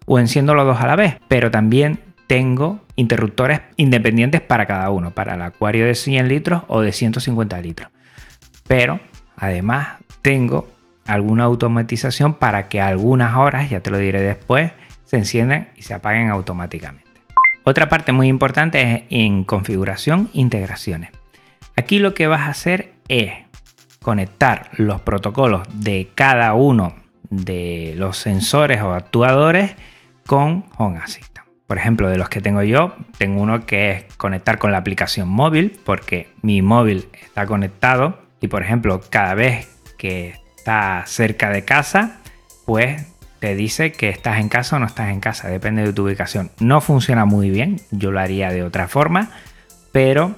o 0.06 0.18
enciendo 0.18 0.54
los 0.54 0.66
dos 0.66 0.80
a 0.80 0.86
la 0.86 0.96
vez, 0.96 1.16
pero 1.28 1.50
también 1.50 2.00
tengo 2.26 2.80
interruptores 2.96 3.60
independientes 3.76 4.40
para 4.40 4.66
cada 4.66 4.90
uno, 4.90 5.10
para 5.10 5.34
el 5.34 5.42
acuario 5.42 5.86
de 5.86 5.94
100 5.94 6.28
litros 6.28 6.62
o 6.68 6.80
de 6.80 6.92
150 6.92 7.60
litros. 7.60 7.90
Pero 8.66 9.00
además 9.36 9.98
tengo 10.22 10.68
alguna 11.06 11.44
automatización 11.44 12.34
para 12.34 12.68
que 12.68 12.80
algunas 12.80 13.36
horas, 13.36 13.70
ya 13.70 13.80
te 13.80 13.90
lo 13.90 13.98
diré 13.98 14.20
después, 14.20 14.72
se 15.04 15.16
enciendan 15.16 15.68
y 15.76 15.82
se 15.82 15.94
apaguen 15.94 16.30
automáticamente. 16.30 17.10
Otra 17.64 17.88
parte 17.88 18.12
muy 18.12 18.28
importante 18.28 18.82
es 18.82 19.02
en 19.10 19.44
configuración 19.44 20.30
integraciones. 20.32 21.10
Aquí 21.76 21.98
lo 21.98 22.14
que 22.14 22.26
vas 22.26 22.42
a 22.42 22.50
hacer 22.50 22.92
es 23.08 23.32
conectar 24.02 24.70
los 24.76 25.00
protocolos 25.00 25.62
de 25.72 26.10
cada 26.14 26.54
uno 26.54 26.94
de 27.30 27.94
los 27.96 28.18
sensores 28.18 28.82
o 28.82 28.92
actuadores 28.92 29.74
con 30.26 30.66
Home 30.76 30.98
Assistant. 30.98 31.46
Por 31.66 31.78
ejemplo, 31.78 32.08
de 32.10 32.18
los 32.18 32.28
que 32.28 32.40
tengo 32.40 32.62
yo, 32.62 32.94
tengo 33.16 33.40
uno 33.40 33.64
que 33.64 33.92
es 33.92 34.04
conectar 34.16 34.58
con 34.58 34.72
la 34.72 34.78
aplicación 34.78 35.28
móvil, 35.28 35.78
porque 35.84 36.28
mi 36.42 36.60
móvil 36.60 37.08
está 37.22 37.46
conectado 37.46 38.18
y, 38.42 38.48
por 38.48 38.62
ejemplo, 38.62 39.00
cada 39.08 39.34
vez 39.34 39.68
que 39.96 40.34
está 40.56 41.04
cerca 41.06 41.48
de 41.48 41.64
casa, 41.64 42.18
pues 42.66 43.06
te 43.38 43.54
dice 43.54 43.92
que 43.92 44.08
estás 44.08 44.38
en 44.38 44.48
casa 44.48 44.76
o 44.76 44.78
no 44.80 44.86
estás 44.86 45.10
en 45.10 45.20
casa, 45.20 45.48
depende 45.48 45.82
de 45.82 45.92
tu 45.92 46.04
ubicación. 46.04 46.50
No 46.58 46.80
funciona 46.80 47.24
muy 47.24 47.50
bien, 47.50 47.80
yo 47.92 48.10
lo 48.10 48.20
haría 48.20 48.50
de 48.50 48.64
otra 48.64 48.88
forma, 48.88 49.30
pero 49.92 50.34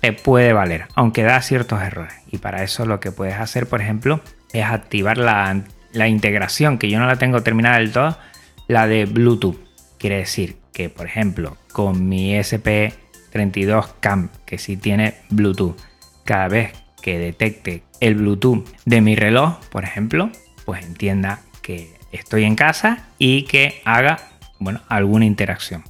te 0.00 0.12
puede 0.12 0.52
valer, 0.52 0.86
aunque 0.94 1.22
da 1.22 1.40
ciertos 1.40 1.80
errores. 1.82 2.14
Y 2.30 2.38
para 2.38 2.64
eso 2.64 2.84
lo 2.84 3.00
que 3.00 3.12
puedes 3.12 3.36
hacer, 3.36 3.68
por 3.68 3.80
ejemplo, 3.80 4.20
es 4.52 4.64
activar 4.64 5.16
la, 5.16 5.62
la 5.92 6.08
integración, 6.08 6.78
que 6.78 6.90
yo 6.90 6.98
no 6.98 7.06
la 7.06 7.16
tengo 7.16 7.42
terminada 7.42 7.78
del 7.78 7.92
todo, 7.92 8.18
la 8.66 8.88
de 8.88 9.04
Bluetooth. 9.04 9.58
Quiere 9.98 10.18
decir 10.18 10.56
que, 10.72 10.88
por 10.88 11.06
ejemplo, 11.06 11.56
con 11.72 12.08
mi 12.08 12.34
SP32 12.34 13.94
Cam, 14.00 14.30
que 14.44 14.58
sí 14.58 14.76
tiene 14.76 15.14
Bluetooth, 15.30 15.76
cada 16.24 16.48
vez 16.48 16.85
que 17.06 17.20
detecte 17.20 17.84
el 18.00 18.16
Bluetooth 18.16 18.64
de 18.84 19.00
mi 19.00 19.14
reloj, 19.14 19.60
por 19.70 19.84
ejemplo, 19.84 20.28
pues 20.64 20.84
entienda 20.84 21.38
que 21.62 21.94
estoy 22.10 22.42
en 22.42 22.56
casa 22.56 23.06
y 23.16 23.42
que 23.42 23.80
haga 23.84 24.18
bueno, 24.58 24.80
alguna 24.88 25.24
interacción. 25.24 25.84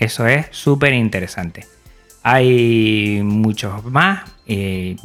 Eso 0.00 0.26
es 0.26 0.46
súper 0.50 0.92
interesante. 0.94 1.66
Hay 2.24 3.20
muchos 3.22 3.84
más. 3.84 4.28
Eh, 4.48 4.96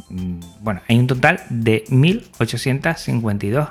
bueno, 0.58 0.80
hay 0.88 0.98
un 0.98 1.06
total 1.06 1.42
de 1.48 1.84
1852 1.90 3.68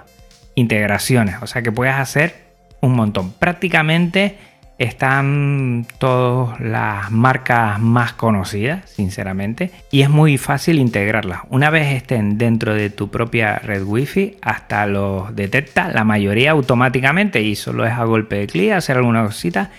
integraciones. 0.56 1.36
O 1.42 1.48
sea 1.48 1.62
que 1.62 1.74
puedes 1.74 1.96
hacer 1.96 2.54
un 2.80 2.96
montón. 2.96 3.34
Prácticamente 3.34 4.38
están 4.78 5.86
todas 5.98 6.60
las 6.60 7.12
marcas 7.12 7.80
más 7.80 8.14
conocidas, 8.14 8.90
sinceramente, 8.90 9.72
y 9.92 10.02
es 10.02 10.10
muy 10.10 10.38
fácil 10.38 10.80
integrarlas. 10.80 11.42
Una 11.50 11.70
vez 11.70 11.96
estén 11.96 12.38
dentro 12.38 12.74
de 12.74 12.90
tu 12.90 13.10
propia 13.10 13.60
red 13.60 13.84
wifi, 13.84 14.38
hasta 14.42 14.86
los 14.88 15.36
detecta 15.36 15.90
la 15.90 16.04
mayoría 16.04 16.52
automáticamente 16.52 17.42
y 17.42 17.56
solo 17.56 17.86
es 17.86 17.94
a 17.94 18.04
golpe 18.04 18.38
de 18.38 18.48
clic 18.48 18.72
hacer 18.72 18.98
alguna 18.98 19.24
cosita 19.24 19.72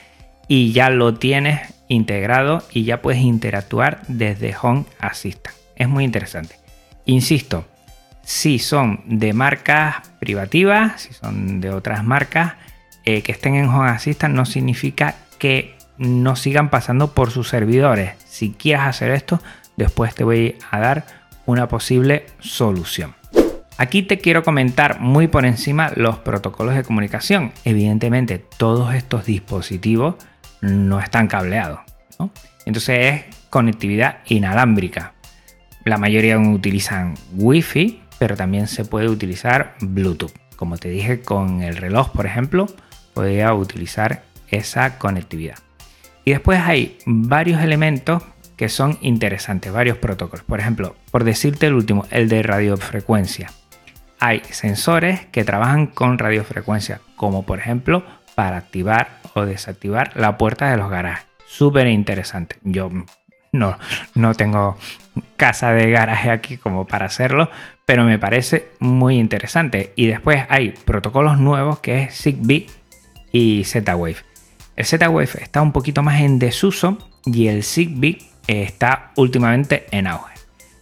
y 0.49 0.73
ya 0.73 0.91
lo 0.91 1.15
tienes 1.15 1.75
integrado 1.89 2.63
y 2.71 2.85
ya 2.85 3.03
puedes 3.03 3.23
interactuar 3.23 4.03
desde 4.09 4.55
Home 4.61 4.85
Assistant. 5.01 5.57
Es 5.77 5.89
muy 5.89 6.05
interesante. 6.05 6.57
Insisto, 7.05 7.67
si 8.23 8.59
son 8.59 9.03
de 9.07 9.33
marcas 9.33 9.97
privativas, 10.19 11.03
si 11.03 11.13
son 11.13 11.61
de 11.61 11.71
otras 11.71 12.05
marcas, 12.05 12.55
eh, 13.05 13.23
que 13.23 13.33
estén 13.33 13.55
en 13.55 13.69
Home 13.69 13.89
Assistant 13.89 14.35
no 14.35 14.45
significa 14.47 15.17
que 15.39 15.77
no 15.99 16.37
sigan 16.37 16.71
pasando 16.71 17.13
por 17.13 17.31
sus 17.31 17.49
servidores. 17.49 18.15
Si 18.27 18.51
quieres 18.51 18.87
hacer 18.87 19.11
esto, 19.11 19.41
después 19.77 20.15
te 20.15 20.25
voy 20.25 20.57
a 20.71 20.81
dar 20.81 21.07
una 21.47 21.69
posible 21.69 22.27
solución. 22.41 23.15
Aquí 23.77 24.03
te 24.03 24.19
quiero 24.19 24.45
comentar 24.45 25.01
muy 25.01 25.27
por 25.27 25.45
encima 25.45 25.91
los 25.97 26.19
protocolos 26.19 26.77
de 26.77 26.85
comunicación. 26.85 27.53
Evidentemente, 27.65 28.39
todos 28.39 28.95
estos 28.95 29.27
dispositivos 29.27 30.15
no 30.61 31.01
están 31.01 31.27
cableados. 31.27 31.81
Entonces 32.67 32.99
es 32.99 33.37
conectividad 33.51 34.19
inalámbrica. 34.27 35.15
La 35.85 35.99
mayoría 35.99 36.39
utilizan 36.39 37.15
Wi-Fi, 37.35 38.01
pero 38.19 38.37
también 38.37 38.69
se 38.69 38.85
puede 38.85 39.09
utilizar 39.09 39.75
Bluetooth. 39.81 40.33
Como 40.57 40.79
te 40.79 40.89
dije 40.89 41.21
con 41.21 41.63
el 41.63 41.77
reloj, 41.77 42.11
por 42.13 42.27
ejemplo, 42.27 42.67
podría 43.15 43.55
utilizar 43.55 44.23
esa 44.49 44.99
conectividad. 44.99 45.59
Y 46.25 46.33
después 46.33 46.61
hay 46.61 46.99
varios 47.07 47.63
elementos 47.63 48.23
que 48.57 48.69
son 48.69 48.99
interesantes, 49.01 49.73
varios 49.73 49.99
protocolos. 49.99 50.45
Por 50.45 50.61
ejemplo, 50.61 50.97
por 51.11 51.25
decirte 51.25 51.67
el 51.67 51.75
último, 51.75 52.07
el 52.11 52.29
de 52.29 52.43
radiofrecuencia. 52.43 53.51
Hay 54.21 54.43
sensores 54.51 55.27
que 55.27 55.45
trabajan 55.45 55.87
con 55.87 56.19
radiofrecuencia, 56.19 57.01
como 57.17 57.45
por 57.45 57.59
ejemplo 57.59 58.05
para 58.35 58.57
activar 58.57 59.19
o 59.35 59.45
desactivar 59.45 60.13
la 60.17 60.39
puerta 60.39 60.71
de 60.71 60.77
los 60.77 60.91
garajes. 60.91 61.27
Súper 61.47 61.89
interesante. 61.89 62.57
Yo 62.63 62.91
no, 63.53 63.79
no 64.15 64.35
tengo 64.35 64.79
casa 65.37 65.73
de 65.73 65.91
garaje 65.91 66.31
aquí 66.31 66.57
como 66.57 66.87
para 66.87 67.07
hacerlo, 67.07 67.51
pero 67.85 68.05
me 68.05 68.19
parece 68.19 68.69
muy 68.79 69.19
interesante. 69.19 69.93
Y 69.95 70.07
después 70.07 70.45
hay 70.49 70.71
protocolos 70.71 71.39
nuevos 71.39 71.81
que 71.81 72.03
es 72.03 72.15
Zigbee 72.15 72.67
y 73.35 73.65
Z-Wave. 73.65 74.17
El 74.77 74.85
Z-Wave 74.87 75.43
está 75.43 75.61
un 75.61 75.73
poquito 75.73 76.03
más 76.03 76.21
en 76.21 76.39
desuso 76.39 76.99
y 77.27 77.49
el 77.49 77.65
Zigbee 77.65 78.19
está 78.47 79.11
últimamente 79.17 79.87
en 79.91 80.07
auge. 80.07 80.35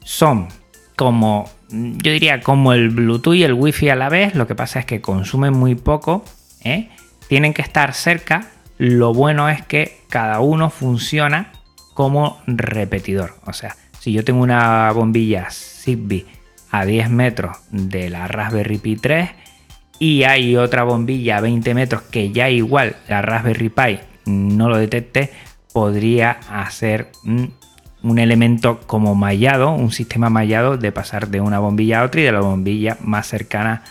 Son 0.04 0.48
como, 0.94 1.50
yo 1.70 2.12
diría, 2.12 2.42
como 2.42 2.74
el 2.74 2.90
Bluetooth 2.90 3.34
y 3.34 3.44
el 3.44 3.54
Wi-Fi 3.54 3.88
a 3.88 3.96
la 3.96 4.10
vez, 4.10 4.34
lo 4.34 4.46
que 4.46 4.54
pasa 4.54 4.80
es 4.80 4.86
que 4.86 5.00
consumen 5.00 5.54
muy 5.54 5.74
poco, 5.74 6.24
¿eh? 6.62 6.90
tienen 7.26 7.54
que 7.54 7.62
estar 7.62 7.94
cerca, 7.94 8.48
lo 8.76 9.14
bueno 9.14 9.48
es 9.48 9.64
que 9.64 10.00
cada 10.10 10.40
uno 10.40 10.68
funciona 10.68 11.52
como 11.94 12.42
repetidor. 12.46 13.36
O 13.46 13.54
sea, 13.54 13.76
si 13.98 14.12
yo 14.12 14.24
tengo 14.24 14.42
una 14.42 14.92
bombilla 14.92 15.48
Zigbee 15.50 16.26
a 16.70 16.84
10 16.84 17.08
metros 17.08 17.56
de 17.70 18.10
la 18.10 18.28
Raspberry 18.28 18.76
Pi 18.76 18.96
3, 18.96 19.30
y 19.98 20.24
hay 20.24 20.56
otra 20.56 20.84
bombilla 20.84 21.38
a 21.38 21.40
20 21.40 21.74
metros 21.74 22.02
que 22.02 22.32
ya 22.32 22.50
igual 22.50 22.96
la 23.08 23.22
Raspberry 23.22 23.68
Pi 23.68 23.98
no 24.26 24.68
lo 24.68 24.76
detecte, 24.78 25.30
podría 25.72 26.38
hacer 26.50 27.10
un, 27.24 28.18
elemento 28.18 28.80
como 28.86 29.14
mallado, 29.14 29.70
un 29.70 29.92
sistema 29.92 30.28
mallado 30.28 30.76
de 30.76 30.92
pasar 30.92 31.28
de 31.28 31.40
una 31.40 31.58
bombilla 31.58 32.00
a 32.00 32.04
otra 32.04 32.20
y 32.20 32.24
de 32.24 32.32
la 32.32 32.40
bombilla 32.40 32.98
más 33.00 33.26
cercana 33.26 33.84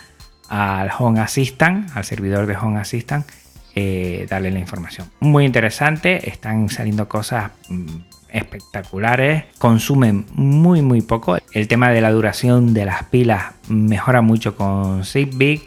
al 0.48 0.90
Home 0.98 1.20
Assistant, 1.20 1.90
al 1.96 2.04
servidor 2.04 2.46
de 2.46 2.56
Home 2.56 2.78
Assistant, 2.78 3.26
eh, 3.74 4.26
darle 4.28 4.50
la 4.50 4.58
información. 4.58 5.08
Muy 5.20 5.46
interesante, 5.46 6.28
están 6.28 6.68
saliendo 6.68 7.08
cosas 7.08 7.52
mm, 7.70 7.86
espectaculares, 8.28 9.44
consumen 9.58 10.26
muy 10.34 10.82
muy 10.82 11.00
poco. 11.00 11.38
El 11.52 11.68
tema 11.68 11.90
de 11.90 12.02
la 12.02 12.10
duración 12.10 12.74
de 12.74 12.84
las 12.84 13.04
pilas 13.04 13.52
mejora 13.68 14.20
mucho 14.20 14.56
con 14.56 15.04
Zigbee. 15.04 15.62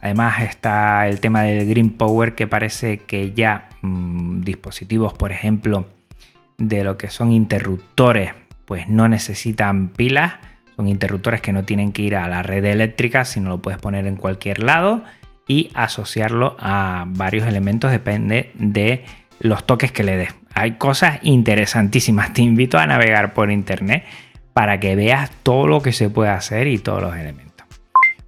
Además 0.00 0.42
está 0.42 1.06
el 1.06 1.20
tema 1.20 1.42
del 1.42 1.68
Green 1.68 1.90
Power 1.90 2.34
que 2.34 2.46
parece 2.46 2.98
que 2.98 3.32
ya 3.32 3.68
mmm, 3.82 4.40
dispositivos, 4.40 5.12
por 5.12 5.32
ejemplo, 5.32 5.86
de 6.58 6.84
lo 6.84 6.96
que 6.96 7.08
son 7.08 7.32
interruptores, 7.32 8.32
pues 8.64 8.88
no 8.88 9.08
necesitan 9.08 9.88
pilas. 9.88 10.34
Son 10.76 10.88
interruptores 10.88 11.40
que 11.40 11.52
no 11.52 11.64
tienen 11.64 11.92
que 11.92 12.02
ir 12.02 12.16
a 12.16 12.28
la 12.28 12.42
red 12.42 12.64
eléctrica, 12.64 13.24
sino 13.24 13.50
lo 13.50 13.60
puedes 13.60 13.78
poner 13.78 14.06
en 14.06 14.16
cualquier 14.16 14.62
lado 14.62 15.04
y 15.46 15.70
asociarlo 15.74 16.56
a 16.60 17.04
varios 17.08 17.46
elementos, 17.46 17.90
depende 17.90 18.52
de 18.54 19.04
los 19.40 19.66
toques 19.66 19.90
que 19.90 20.04
le 20.04 20.16
des. 20.16 20.34
Hay 20.54 20.72
cosas 20.72 21.18
interesantísimas, 21.22 22.32
te 22.32 22.42
invito 22.42 22.78
a 22.78 22.86
navegar 22.86 23.34
por 23.34 23.50
internet 23.50 24.04
para 24.52 24.78
que 24.78 24.94
veas 24.94 25.30
todo 25.42 25.66
lo 25.66 25.82
que 25.82 25.92
se 25.92 26.08
puede 26.08 26.30
hacer 26.30 26.68
y 26.68 26.78
todos 26.78 27.02
los 27.02 27.16
elementos. 27.16 27.49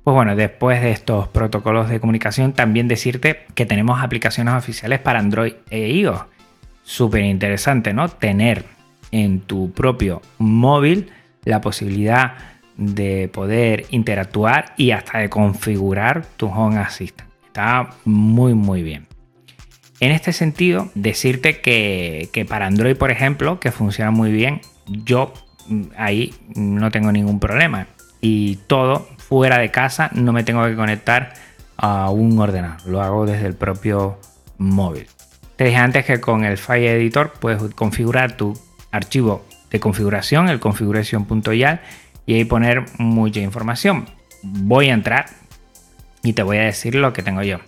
Pues 0.05 0.15
bueno, 0.17 0.35
después 0.35 0.83
de 0.83 0.91
estos 0.91 1.29
protocolos 1.29 1.89
de 1.89 2.01
comunicación, 2.01 2.55
también 2.55 2.89
decirte 2.89 3.47
que 3.55 3.67
tenemos 3.67 4.03
aplicaciones 4.03 4.55
oficiales 4.55 4.99
para 4.99 5.21
Android 5.21 5.55
e 5.71 5.91
iOS. 5.93 6.23
Súper 6.83 7.23
interesante, 7.23 7.93
¿no? 7.95 8.09
Tener 8.09 8.65
en 9.13 9.41
tu 9.41 9.71
propio 9.71 10.21
móvil 10.39 11.13
la 11.45 11.61
posibilidad 11.61 12.35
de 12.77 13.29
poder 13.33 13.85
interactuar 13.91 14.75
y 14.77 14.91
hasta 14.91 15.19
de 15.19 15.29
configurar 15.29 16.27
tu 16.37 16.47
Home 16.47 16.79
Assistant. 16.79 17.31
Está 17.47 17.91
muy 18.05 18.55
muy 18.55 18.83
bien. 18.83 19.07
En 20.01 20.11
este 20.11 20.33
sentido, 20.33 20.91
decirte 20.97 21.61
que, 21.61 22.29
que, 22.33 22.45
para 22.45 22.67
Android, 22.67 22.97
por 22.97 23.13
ejemplo, 23.13 23.61
que 23.61 23.71
funciona 23.71 24.11
muy 24.11 24.33
bien, 24.33 24.63
yo 24.87 25.33
mm, 25.69 25.83
ahí 25.97 26.35
no 26.57 26.91
tengo 26.91 27.13
ningún 27.13 27.39
problema. 27.39 27.87
Y 28.21 28.57
todo 28.67 29.07
fuera 29.33 29.57
de 29.57 29.71
casa, 29.71 30.11
no 30.13 30.35
me 30.35 30.45
tengo 30.45 30.63
que 30.67 30.77
conectar 30.77 31.33
a 31.79 32.11
un 32.11 32.39
ordenador. 32.39 32.87
Lo 32.87 33.01
hago 33.01 33.25
desde 33.25 33.47
el 33.47 33.55
propio 33.55 34.21
móvil. 34.59 35.07
Te 35.57 35.65
dije 35.65 35.79
antes 35.79 36.05
que 36.05 36.21
con 36.21 36.45
el 36.45 36.59
File 36.59 36.97
Editor 36.97 37.33
puedes 37.41 37.63
configurar 37.75 38.37
tu 38.37 38.53
archivo 38.91 39.43
de 39.71 39.81
configuración, 39.81 40.51
el 40.51 40.61
configuration.yal, 40.61 41.81
y 42.27 42.35
ahí 42.35 42.45
poner 42.45 42.85
mucha 42.99 43.41
información. 43.41 44.05
Voy 44.43 44.91
a 44.91 44.93
entrar 44.93 45.31
y 46.23 46.35
te 46.35 46.43
voy 46.43 46.59
a 46.59 46.65
decir 46.65 46.95
lo 46.95 47.15
que 47.15 47.23
tengo 47.23 47.43
yo. 47.43 47.61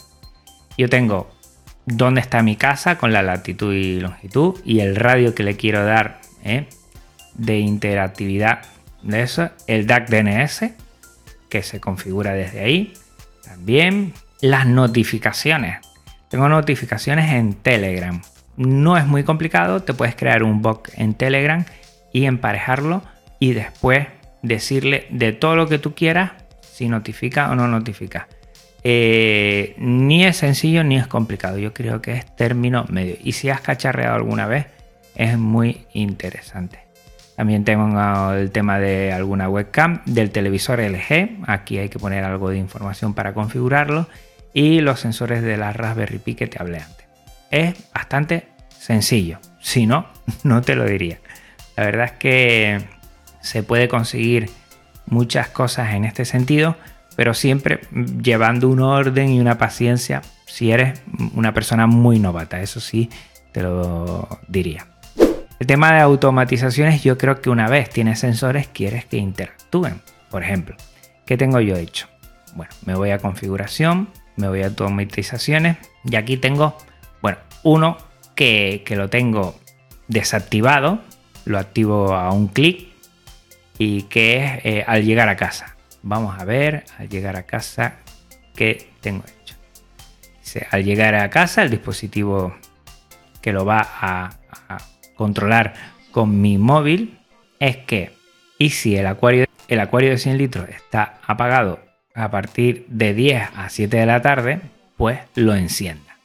Yo 0.77 0.90
tengo 0.90 1.31
dónde 1.87 2.20
está 2.20 2.42
mi 2.42 2.57
casa 2.57 2.98
con 2.98 3.11
la 3.11 3.22
latitud 3.22 3.72
y 3.72 4.00
longitud 4.00 4.61
y 4.66 4.81
el 4.81 4.96
radio 4.96 5.35
que 5.35 5.44
le 5.44 5.57
quiero 5.57 5.83
dar 5.83 6.20
¿eh? 6.44 6.68
de 7.33 7.59
interactividad 7.61 8.66
de 9.03 9.22
eso, 9.22 9.48
el 9.66 9.87
DAC 9.87 10.11
DNS 10.11 10.84
que 11.48 11.62
se 11.62 11.80
configura 11.80 12.33
desde 12.33 12.61
ahí. 12.61 12.94
También 13.44 14.12
las 14.40 14.66
notificaciones. 14.66 15.78
Tengo 16.28 16.48
notificaciones 16.48 17.33
en 17.33 17.54
Telegram. 17.54 18.20
No 18.57 18.96
es 18.96 19.07
muy 19.07 19.24
complicado, 19.24 19.83
te 19.83 19.94
puedes 19.94 20.14
crear 20.16 20.42
un 20.42 20.62
bot 20.62 20.90
en 20.94 21.14
Telegram 21.14 21.64
y 22.12 22.24
emparejarlo 22.24 23.02
y 23.38 23.52
después 23.52 24.07
decirle 24.42 25.07
de 25.11 25.33
todo 25.33 25.57
lo 25.57 25.68
que 25.68 25.78
tú 25.78 25.94
quieras 25.94 26.33
si 26.61 26.88
notifica 26.88 27.50
o 27.50 27.54
no 27.54 27.68
notifica. 27.68 28.28
Eh, 28.83 29.74
ni 29.78 30.24
es 30.24 30.37
sencillo 30.37 30.85
ni 30.85 30.96
es 30.96 31.07
complicado. 31.07 31.59
Yo 31.59 31.72
creo 31.72 32.02
que 32.02 32.12
es 32.12 32.37
término 32.37 32.85
medio. 32.88 33.16
Y 33.22 33.33
si 33.33 33.48
has 33.48 33.61
cacharreado 33.61 34.14
alguna 34.14 34.46
vez, 34.46 34.66
es 35.14 35.38
muy 35.38 35.87
interesante. 35.94 36.84
También 37.37 37.64
tengo 37.64 38.33
el 38.33 38.51
tema 38.51 38.79
de 38.79 39.12
alguna 39.12 39.49
webcam 39.49 40.03
del 40.05 40.31
televisor 40.31 40.81
LG. 40.81 41.42
Aquí 41.47 41.79
hay 41.79 41.88
que 41.88 41.99
poner 41.99 42.25
algo 42.25 42.51
de 42.51 42.59
información 42.59 43.14
para 43.14 43.35
configurarlo. 43.35 44.07
Y 44.53 44.81
los 44.81 45.01
sensores 45.01 45.42
de 45.42 45.57
la 45.57 45.73
Raspberry 45.73 46.18
Pi 46.18 46.35
que 46.35 46.47
te 46.47 46.61
hablé 46.61 46.79
antes. 46.79 47.07
Es 47.51 47.75
bastante 47.92 48.47
sencillo. 48.68 49.38
Si 49.61 49.87
no, 49.87 50.07
no 50.44 50.62
te 50.62 50.77
lo 50.77 50.85
diría. 50.85 51.18
La 51.77 51.85
verdad 51.85 52.07
es 52.07 52.12
que 52.12 52.85
se 53.40 53.62
puede 53.62 53.88
conseguir 53.88 54.49
muchas 55.07 55.49
cosas 55.49 55.94
en 55.94 56.05
este 56.05 56.25
sentido, 56.25 56.77
pero 57.16 57.35
siempre 57.35 57.81
llevando 58.23 58.68
un 58.68 58.81
orden 58.81 59.31
y 59.31 59.40
una 59.40 59.59
paciencia 59.59 60.23
si 60.55 60.70
eres 60.70 61.03
una 61.35 61.53
persona 61.53 61.88
muy 61.88 62.20
novata, 62.20 62.61
eso 62.62 62.79
sí 62.79 63.11
te 63.51 63.61
lo 63.61 64.29
diría. 64.47 64.87
El 65.64 65.68
tema 65.68 65.94
de 65.94 66.00
automatizaciones, 66.00 67.03
yo 67.03 67.16
creo 67.16 67.40
que 67.40 67.48
una 67.48 67.70
vez 67.70 67.88
tienes 67.88 68.18
sensores, 68.18 68.68
quieres 68.68 69.07
que 69.07 69.16
interactúen. 69.16 70.03
Por 70.31 70.42
ejemplo, 70.42 70.77
¿qué 71.24 71.38
tengo 71.38 71.59
yo 71.59 71.74
hecho? 71.77 72.07
Bueno, 72.55 72.70
me 72.85 72.94
voy 72.94 73.12
a 73.12 73.18
configuración, 73.18 74.11
me 74.37 74.46
voy 74.46 74.61
a 74.61 74.66
automatizaciones 74.66 75.79
y 76.05 76.16
aquí 76.16 76.37
tengo, 76.37 76.77
bueno, 77.22 77.38
uno 77.62 77.96
que, 78.35 78.85
lo 78.90 79.09
tengo 79.09 79.59
desactivado, 80.07 80.98
lo 81.46 81.59
activo 81.59 82.14
a 82.14 82.31
un 82.31 82.48
clic 82.48 82.88
y 83.79 84.03
que 84.03 84.44
es 84.44 84.64
eh, 84.66 84.85
al 84.87 85.03
llegar 85.03 85.31
a 85.31 85.37
casa. 85.37 85.77
Vamos 86.03 86.38
a 86.38 86.44
ver, 86.44 86.85
al 86.98 87.09
llegar 87.09 87.37
a 87.37 87.44
casa, 87.44 87.94
¿qué 88.55 88.90
tengo 89.00 89.24
hecho? 89.24 89.57
al 90.70 90.85
llegar 90.85 91.14
a 91.14 91.31
casa, 91.31 91.62
el 91.62 91.70
dispositivo 91.70 92.55
que 93.40 93.50
lo 93.50 93.64
va 93.64 93.81
a, 93.81 94.31
controlar 95.14 95.74
con 96.11 96.40
mi 96.40 96.59
móvil 96.59 97.18
es 97.59 97.77
que, 97.77 98.12
y 98.59 98.70
si 98.70 98.96
el 98.96 99.07
acuario, 99.07 99.46
el 99.68 99.81
acuario 99.81 100.11
de 100.11 100.18
100 100.18 100.38
litros 100.38 100.68
está 100.68 101.18
apagado 101.27 101.81
a 102.14 102.31
partir 102.31 102.87
de 102.88 103.14
10 103.14 103.42
a 103.57 103.68
7 103.68 103.96
de 103.96 104.07
la 104.07 104.22
tarde, 104.22 104.61
pues 104.96 105.18
lo 105.35 105.55
encienda. 105.55 106.18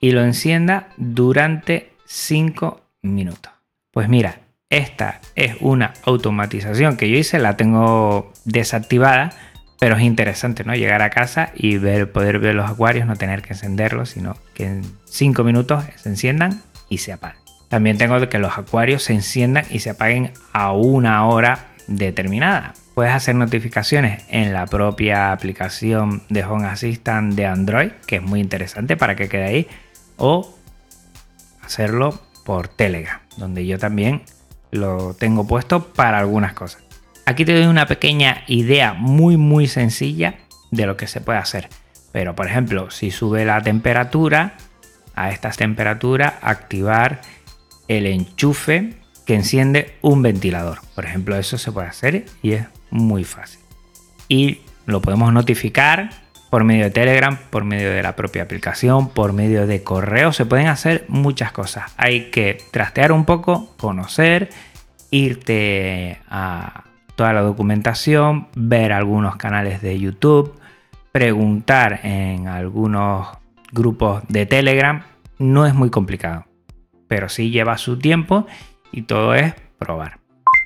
Y 0.00 0.12
lo 0.12 0.22
encienda 0.24 0.88
durante 0.96 1.92
5 2.06 2.80
minutos. 3.02 3.52
Pues 3.92 4.08
mira, 4.08 4.40
esta 4.70 5.20
es 5.34 5.56
una 5.60 5.92
automatización 6.04 6.96
que 6.96 7.10
yo 7.10 7.16
hice, 7.16 7.38
la 7.38 7.56
tengo 7.56 8.32
desactivada, 8.44 9.32
pero 9.78 9.96
es 9.96 10.02
interesante, 10.02 10.64
¿no? 10.64 10.74
Llegar 10.74 11.02
a 11.02 11.10
casa 11.10 11.52
y 11.54 11.78
ver, 11.78 12.12
poder 12.12 12.38
ver 12.38 12.54
los 12.54 12.70
acuarios, 12.70 13.06
no 13.06 13.16
tener 13.16 13.42
que 13.42 13.54
encenderlos, 13.54 14.10
sino 14.10 14.36
que 14.54 14.66
en 14.66 14.82
5 15.06 15.42
minutos 15.44 15.84
se 15.96 16.08
enciendan 16.08 16.62
y 16.88 16.98
se 16.98 17.12
apaguen. 17.12 17.39
También 17.70 17.98
tengo 17.98 18.28
que 18.28 18.40
los 18.40 18.58
acuarios 18.58 19.04
se 19.04 19.14
enciendan 19.14 19.64
y 19.70 19.78
se 19.78 19.90
apaguen 19.90 20.32
a 20.52 20.72
una 20.72 21.24
hora 21.26 21.68
determinada. 21.86 22.74
Puedes 22.96 23.14
hacer 23.14 23.36
notificaciones 23.36 24.24
en 24.28 24.52
la 24.52 24.66
propia 24.66 25.30
aplicación 25.30 26.24
de 26.28 26.44
Home 26.44 26.66
Assistant 26.66 27.34
de 27.34 27.46
Android, 27.46 27.92
que 28.08 28.16
es 28.16 28.22
muy 28.22 28.40
interesante 28.40 28.96
para 28.96 29.14
que 29.14 29.28
quede 29.28 29.44
ahí, 29.44 29.68
o 30.16 30.52
hacerlo 31.62 32.20
por 32.44 32.66
Telegram, 32.66 33.20
donde 33.36 33.64
yo 33.64 33.78
también 33.78 34.22
lo 34.72 35.14
tengo 35.14 35.46
puesto 35.46 35.92
para 35.92 36.18
algunas 36.18 36.54
cosas. 36.54 36.82
Aquí 37.24 37.44
te 37.44 37.54
doy 37.54 37.66
una 37.66 37.86
pequeña 37.86 38.42
idea 38.48 38.94
muy 38.94 39.36
muy 39.36 39.68
sencilla 39.68 40.34
de 40.72 40.86
lo 40.86 40.96
que 40.96 41.06
se 41.06 41.20
puede 41.20 41.38
hacer. 41.38 41.68
Pero 42.10 42.34
por 42.34 42.48
ejemplo, 42.48 42.90
si 42.90 43.12
sube 43.12 43.44
la 43.44 43.62
temperatura, 43.62 44.54
a 45.14 45.30
esta 45.30 45.50
temperatura 45.50 46.38
activar 46.40 47.20
el 47.90 48.06
enchufe 48.06 48.94
que 49.26 49.34
enciende 49.34 49.96
un 50.00 50.22
ventilador. 50.22 50.78
Por 50.94 51.04
ejemplo, 51.04 51.36
eso 51.36 51.58
se 51.58 51.72
puede 51.72 51.88
hacer 51.88 52.24
y 52.40 52.52
es 52.52 52.66
muy 52.90 53.24
fácil. 53.24 53.60
Y 54.28 54.60
lo 54.86 55.02
podemos 55.02 55.32
notificar 55.32 56.10
por 56.50 56.62
medio 56.62 56.84
de 56.84 56.90
Telegram, 56.90 57.36
por 57.50 57.64
medio 57.64 57.90
de 57.90 58.00
la 58.02 58.14
propia 58.14 58.44
aplicación, 58.44 59.08
por 59.08 59.32
medio 59.32 59.66
de 59.66 59.82
correo. 59.82 60.32
Se 60.32 60.46
pueden 60.46 60.68
hacer 60.68 61.04
muchas 61.08 61.50
cosas. 61.50 61.92
Hay 61.96 62.30
que 62.30 62.58
trastear 62.70 63.10
un 63.10 63.24
poco, 63.24 63.74
conocer, 63.76 64.50
irte 65.10 66.18
a 66.28 66.84
toda 67.16 67.32
la 67.32 67.40
documentación, 67.40 68.46
ver 68.54 68.92
algunos 68.92 69.34
canales 69.34 69.82
de 69.82 69.98
YouTube, 69.98 70.54
preguntar 71.10 72.00
en 72.04 72.46
algunos 72.46 73.26
grupos 73.72 74.22
de 74.28 74.46
Telegram. 74.46 75.02
No 75.38 75.66
es 75.66 75.74
muy 75.74 75.90
complicado, 75.90 76.44
pero 77.10 77.28
sí 77.28 77.50
lleva 77.50 77.76
su 77.76 77.98
tiempo 77.98 78.46
y 78.92 79.02
todo 79.02 79.34
es 79.34 79.52
probar. 79.78 80.20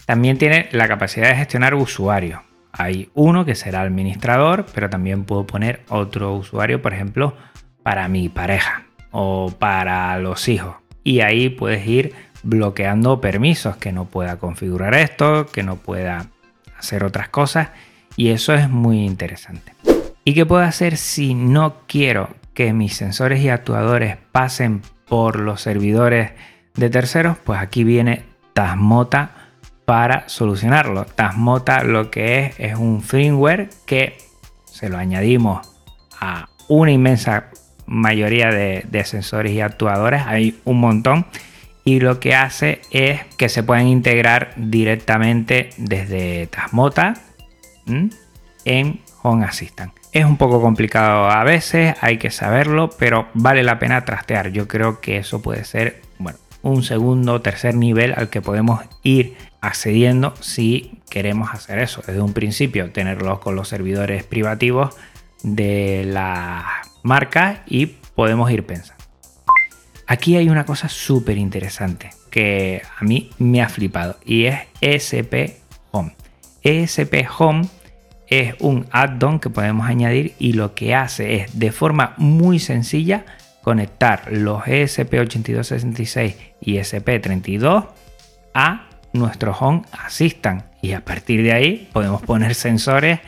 También 0.05 0.37
tiene 0.37 0.69
la 0.73 0.87
capacidad 0.87 1.29
de 1.29 1.37
gestionar 1.37 1.75
usuarios. 1.75 2.43
Hay 2.71 3.09
uno 3.15 3.47
que 3.47 3.55
será 3.55 3.81
administrador, 3.81 4.67
pero 4.75 4.91
también 4.91 5.25
puedo 5.25 5.47
poner 5.47 5.81
otro 5.89 6.35
usuario, 6.35 6.83
por 6.83 6.93
ejemplo, 6.93 7.35
para 7.83 8.09
mi 8.09 8.29
pareja 8.29 8.85
o 9.11 9.55
para 9.59 10.19
los 10.19 10.47
hijos. 10.49 10.77
Y 11.03 11.21
ahí 11.21 11.49
puedes 11.49 11.87
ir 11.87 12.13
bloqueando 12.43 13.23
permisos, 13.23 13.79
que 13.79 13.93
no 13.93 14.05
pueda 14.05 14.37
configurar 14.37 14.95
esto, 14.95 15.47
que 15.47 15.63
no 15.63 15.77
pueda 15.77 16.27
hacer 16.77 17.05
otras 17.05 17.31
cosas. 17.31 17.71
Y 18.17 18.29
eso 18.29 18.53
es 18.53 18.69
muy 18.69 19.03
interesante. 19.03 19.73
¿Y 20.27 20.35
qué 20.35 20.45
puedo 20.45 20.63
hacer 20.63 20.99
si 20.99 21.33
no 21.33 21.77
quiero 21.87 22.29
que 22.53 22.75
mis 22.75 22.95
sensores 22.95 23.41
y 23.41 23.49
actuadores 23.49 24.19
pasen 24.31 24.83
por 25.09 25.39
los 25.39 25.61
servidores 25.61 26.33
de 26.75 26.91
terceros? 26.91 27.37
Pues 27.39 27.61
aquí 27.61 27.85
viene 27.85 28.25
Tasmota 28.53 29.31
para 29.85 30.29
solucionarlo. 30.29 31.05
Tasmota 31.05 31.83
lo 31.85 32.11
que 32.11 32.47
es 32.47 32.61
es 32.61 32.77
un 32.77 33.03
firmware 33.03 33.71
que 33.87 34.17
se 34.65 34.89
lo 34.89 34.99
añadimos 34.99 35.69
a 36.21 36.49
una 36.69 36.91
inmensa 36.91 37.51
mayoría 37.87 38.49
de, 38.51 39.05
sensores 39.05 39.53
y 39.53 39.61
actuadores, 39.61 40.23
hay 40.27 40.59
un 40.65 40.81
montón, 40.81 41.27
y 41.85 42.01
lo 42.01 42.19
que 42.19 42.35
hace 42.35 42.81
es 42.91 43.21
que 43.37 43.49
se 43.49 43.63
puedan 43.63 43.87
integrar 43.87 44.55
directamente 44.57 45.71
desde 45.77 46.47
Tasmota 46.47 47.15
en 48.65 49.01
Home 49.23 49.45
Assistant. 49.45 49.93
Es 50.15 50.25
un 50.25 50.37
poco 50.37 50.63
complicado 50.63 51.29
a 51.29 51.43
veces, 51.43 51.97
hay 52.01 52.19
que 52.19 52.31
saberlo, 52.31 52.89
pero 53.01 53.27
vale 53.35 53.65
la 53.65 53.81
pena 53.81 54.05
trastear. 54.05 54.53
Yo 54.53 54.69
creo 54.69 55.01
que 55.01 55.17
eso 55.17 55.43
puede 55.43 55.65
ser 55.65 56.03
bueno, 56.21 56.39
un 56.63 56.85
segundo 56.85 57.33
o 57.33 57.41
tercer 57.41 57.75
nivel 57.75 58.15
al 58.17 58.31
que 58.31 58.41
podemos 58.41 58.81
ir 59.03 59.37
accediendo 59.61 60.33
si 60.39 61.01
queremos 61.11 61.51
hacer 61.53 61.81
eso 61.81 62.01
desde 62.07 62.21
un 62.21 62.33
principio, 62.33 62.93
tenerlos 62.93 63.41
con 63.41 63.57
los 63.57 63.67
servidores 63.67 64.23
privativos 64.23 64.95
de 65.43 66.05
la 66.07 66.65
marca 67.03 67.65
y 67.67 67.87
podemos 67.87 68.49
ir 68.53 68.65
pensando. 68.65 69.03
Aquí 70.07 70.37
hay 70.37 70.49
una 70.49 70.65
cosa 70.65 70.89
súper 70.89 71.39
interesante 71.39 72.11
que 72.31 72.83
a 73.01 73.03
mí 73.03 73.31
me 73.39 73.63
ha 73.63 73.69
flipado 73.69 74.17
y 74.25 74.45
es 74.45 74.61
ESP 74.81 75.57
Home. 75.91 76.15
ESP 76.63 77.27
Home 77.37 77.67
es 78.41 78.55
un 78.61 78.87
add-on 78.91 79.39
que 79.39 79.51
podemos 79.51 79.87
añadir 79.87 80.35
y 80.39 80.55
lo 80.55 80.75
que 80.75 80.95
hace 80.95 81.37
es 81.37 81.59
de 81.59 81.73
forma 81.73 82.15
muy 82.17 82.59
sencilla 82.59 83.25
conectar 83.63 84.33
los 84.33 84.63
ESP8266 84.65 86.35
y 86.61 86.77
ESP32 86.77 87.87
a 88.55 88.89
nuestro 89.13 89.53
Home 89.53 89.83
Assistant 89.93 90.65
y 90.83 90.93
a 90.93 91.05
partir 91.05 91.43
de 91.43 91.53
ahí 91.53 91.89
podemos 91.93 92.23
poner 92.23 92.55
sensores 92.55 93.21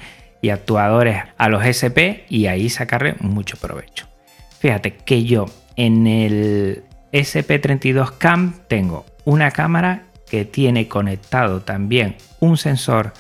y 0.43 0.51
actuadores 0.51 1.23
a 1.39 1.49
los 1.49 1.65
SP 1.65 2.27
y 2.29 2.47
ahí 2.47 2.69
sacarle 2.69 3.15
mucho 3.21 3.57
provecho. 3.57 4.07
Fíjate 4.59 4.95
que 4.95 5.25
yo 5.25 5.47
en 5.77 6.07
el 6.07 6.85
SP32 7.13 8.19
Cam 8.19 8.55
tengo 8.69 9.07
una 9.25 9.51
cámara 9.51 10.03
que 10.29 10.45
tiene 10.45 10.89
conectado 10.89 11.63
también 11.63 12.17
un 12.41 12.57
sensor 12.57 13.13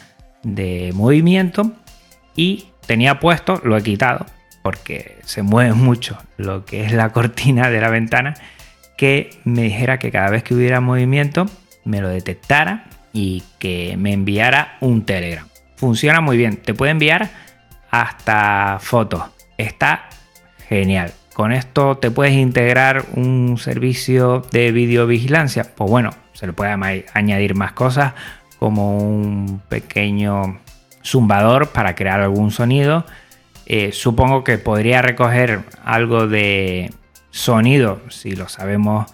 de 0.46 0.92
movimiento 0.94 1.72
y 2.36 2.68
tenía 2.86 3.18
puesto, 3.18 3.60
lo 3.64 3.76
he 3.76 3.82
quitado 3.82 4.24
porque 4.62 5.18
se 5.24 5.42
mueve 5.42 5.74
mucho 5.74 6.18
lo 6.38 6.64
que 6.64 6.84
es 6.84 6.92
la 6.92 7.10
cortina 7.10 7.68
de 7.68 7.80
la 7.80 7.90
ventana, 7.90 8.34
que 8.96 9.30
me 9.44 9.62
dijera 9.62 9.98
que 9.98 10.10
cada 10.10 10.30
vez 10.30 10.42
que 10.42 10.54
hubiera 10.54 10.80
movimiento 10.80 11.46
me 11.84 12.00
lo 12.00 12.08
detectara 12.08 12.84
y 13.12 13.42
que 13.58 13.96
me 13.98 14.12
enviara 14.12 14.76
un 14.80 15.04
Telegram. 15.04 15.46
Funciona 15.76 16.20
muy 16.20 16.36
bien, 16.36 16.56
te 16.56 16.74
puede 16.74 16.92
enviar 16.92 17.30
hasta 17.90 18.78
fotos. 18.80 19.22
Está 19.58 20.08
genial. 20.68 21.12
Con 21.34 21.52
esto 21.52 21.98
te 21.98 22.10
puedes 22.10 22.34
integrar 22.34 23.04
un 23.14 23.58
servicio 23.58 24.42
de 24.52 24.72
videovigilancia. 24.72 25.74
Pues 25.76 25.90
bueno, 25.90 26.10
se 26.32 26.46
le 26.46 26.52
puede 26.52 27.04
añadir 27.12 27.54
más 27.54 27.72
cosas 27.72 28.14
como 28.66 28.98
un 28.98 29.62
pequeño 29.68 30.58
zumbador 31.04 31.68
para 31.68 31.94
crear 31.94 32.20
algún 32.20 32.50
sonido. 32.50 33.06
Eh, 33.64 33.92
supongo 33.92 34.42
que 34.42 34.58
podría 34.58 35.02
recoger 35.02 35.60
algo 35.84 36.26
de 36.26 36.92
sonido 37.30 38.00
si 38.08 38.34
lo 38.34 38.48
sabemos 38.48 39.06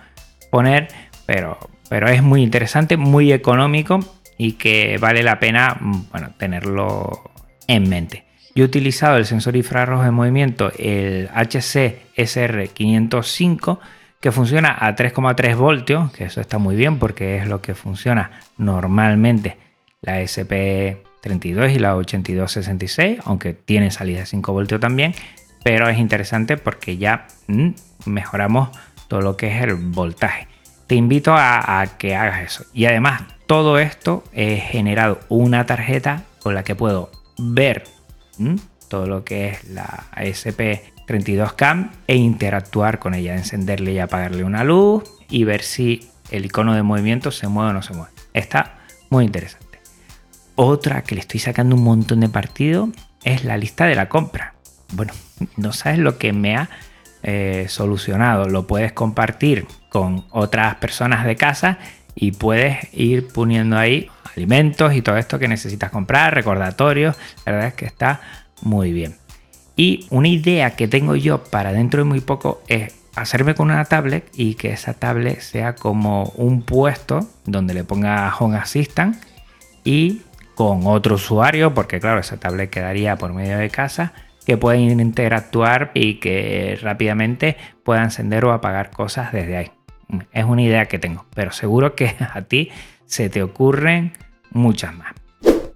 poner, 0.50 0.88
pero, 1.26 1.58
pero 1.90 2.08
es 2.08 2.22
muy 2.22 2.42
interesante, 2.42 2.96
muy 2.96 3.30
económico 3.30 4.00
y 4.38 4.52
que 4.52 4.96
vale 4.98 5.22
la 5.22 5.38
pena 5.38 5.76
bueno, 6.10 6.30
tenerlo 6.38 7.30
en 7.66 7.90
mente. 7.90 8.24
Yo 8.54 8.64
he 8.64 8.66
utilizado 8.66 9.18
el 9.18 9.26
sensor 9.26 9.54
infrarrojo 9.54 10.04
de 10.04 10.12
movimiento, 10.12 10.72
el 10.78 11.28
HC 11.28 12.14
SR505, 12.16 13.78
que 14.22 14.30
funciona 14.30 14.74
a 14.78 14.94
3,3 14.94 15.56
voltios, 15.56 16.12
que 16.12 16.24
eso 16.24 16.40
está 16.40 16.58
muy 16.58 16.76
bien 16.76 17.00
porque 17.00 17.36
es 17.38 17.48
lo 17.48 17.60
que 17.60 17.74
funciona 17.74 18.30
normalmente 18.56 19.58
la 20.00 20.22
SP32 20.22 21.74
y 21.74 21.78
la 21.80 21.96
8266, 21.96 23.18
aunque 23.24 23.52
tiene 23.52 23.90
salida 23.90 24.20
de 24.20 24.26
5 24.26 24.52
voltios 24.52 24.80
también, 24.80 25.12
pero 25.64 25.88
es 25.88 25.98
interesante 25.98 26.56
porque 26.56 26.98
ya 26.98 27.26
mm, 27.48 27.70
mejoramos 28.06 28.70
todo 29.08 29.22
lo 29.22 29.36
que 29.36 29.48
es 29.48 29.60
el 29.60 29.74
voltaje. 29.74 30.46
Te 30.86 30.94
invito 30.94 31.34
a, 31.36 31.84
que 31.98 32.14
hagas 32.14 32.42
eso. 32.44 32.64
Y 32.72 32.84
además, 32.84 33.22
todo 33.48 33.80
esto 33.80 34.22
he 34.32 34.56
generado 34.56 35.18
una 35.30 35.66
tarjeta 35.66 36.22
con 36.40 36.54
la 36.54 36.62
que 36.62 36.76
puedo 36.76 37.10
ver 37.38 37.84
todo 38.88 39.06
lo 39.06 39.24
que 39.24 39.48
es 39.48 39.64
la 39.64 40.04
SP32CAM 41.06 41.90
e 42.06 42.16
interactuar 42.16 42.98
con 42.98 43.14
ella, 43.14 43.34
encenderle 43.34 43.92
y 43.92 43.98
apagarle 43.98 44.44
una 44.44 44.64
luz 44.64 45.04
y 45.28 45.44
ver 45.44 45.62
si 45.62 46.08
el 46.30 46.46
icono 46.46 46.74
de 46.74 46.82
movimiento 46.82 47.30
se 47.30 47.48
mueve 47.48 47.70
o 47.70 47.72
no 47.74 47.82
se 47.82 47.94
mueve. 47.94 48.12
Está 48.32 48.78
muy 49.10 49.24
interesante. 49.24 49.80
Otra 50.54 51.02
que 51.02 51.14
le 51.14 51.20
estoy 51.20 51.40
sacando 51.40 51.76
un 51.76 51.84
montón 51.84 52.20
de 52.20 52.28
partido 52.28 52.88
es 53.24 53.44
la 53.44 53.56
lista 53.56 53.86
de 53.86 53.94
la 53.94 54.08
compra. 54.08 54.54
Bueno, 54.92 55.12
no 55.56 55.72
sabes 55.72 55.98
lo 55.98 56.18
que 56.18 56.32
me 56.32 56.56
ha 56.56 56.68
eh, 57.22 57.66
solucionado. 57.68 58.48
Lo 58.48 58.66
puedes 58.66 58.92
compartir 58.92 59.66
con 59.90 60.24
otras 60.30 60.76
personas 60.76 61.24
de 61.24 61.36
casa 61.36 61.78
y 62.14 62.32
puedes 62.32 62.92
ir 62.92 63.28
poniendo 63.28 63.78
ahí 63.78 64.10
alimentos 64.36 64.94
y 64.94 65.02
todo 65.02 65.16
esto 65.16 65.38
que 65.38 65.48
necesitas 65.48 65.90
comprar, 65.90 66.34
recordatorios. 66.34 67.16
La 67.46 67.52
verdad 67.52 67.68
es 67.68 67.74
que 67.74 67.86
está 67.86 68.20
muy 68.62 68.92
bien. 68.92 69.16
Y 69.76 70.06
una 70.10 70.28
idea 70.28 70.76
que 70.76 70.88
tengo 70.88 71.16
yo 71.16 71.44
para 71.44 71.72
dentro 71.72 72.02
de 72.02 72.04
muy 72.04 72.20
poco 72.20 72.62
es 72.68 72.94
hacerme 73.14 73.54
con 73.54 73.70
una 73.70 73.84
tablet 73.84 74.28
y 74.34 74.54
que 74.54 74.72
esa 74.72 74.94
tablet 74.94 75.40
sea 75.40 75.74
como 75.74 76.32
un 76.36 76.62
puesto 76.62 77.26
donde 77.44 77.74
le 77.74 77.84
ponga 77.84 78.34
Home 78.38 78.56
Assistant 78.56 79.16
y 79.84 80.22
con 80.54 80.86
otro 80.86 81.16
usuario, 81.16 81.74
porque 81.74 82.00
claro, 82.00 82.20
esa 82.20 82.38
tablet 82.38 82.70
quedaría 82.70 83.16
por 83.16 83.32
medio 83.32 83.58
de 83.58 83.70
casa, 83.70 84.12
que 84.46 84.56
pueden 84.56 85.00
interactuar 85.00 85.90
y 85.94 86.14
que 86.14 86.78
rápidamente 86.80 87.56
pueda 87.84 88.02
encender 88.02 88.44
o 88.44 88.52
apagar 88.52 88.90
cosas 88.90 89.32
desde 89.32 89.56
ahí. 89.56 89.70
Es 90.32 90.44
una 90.44 90.62
idea 90.62 90.86
que 90.86 90.98
tengo, 90.98 91.26
pero 91.34 91.52
seguro 91.52 91.94
que 91.94 92.14
a 92.34 92.42
ti 92.42 92.70
se 93.06 93.30
te 93.30 93.42
ocurren 93.42 94.12
muchas 94.50 94.94
más. 94.94 95.14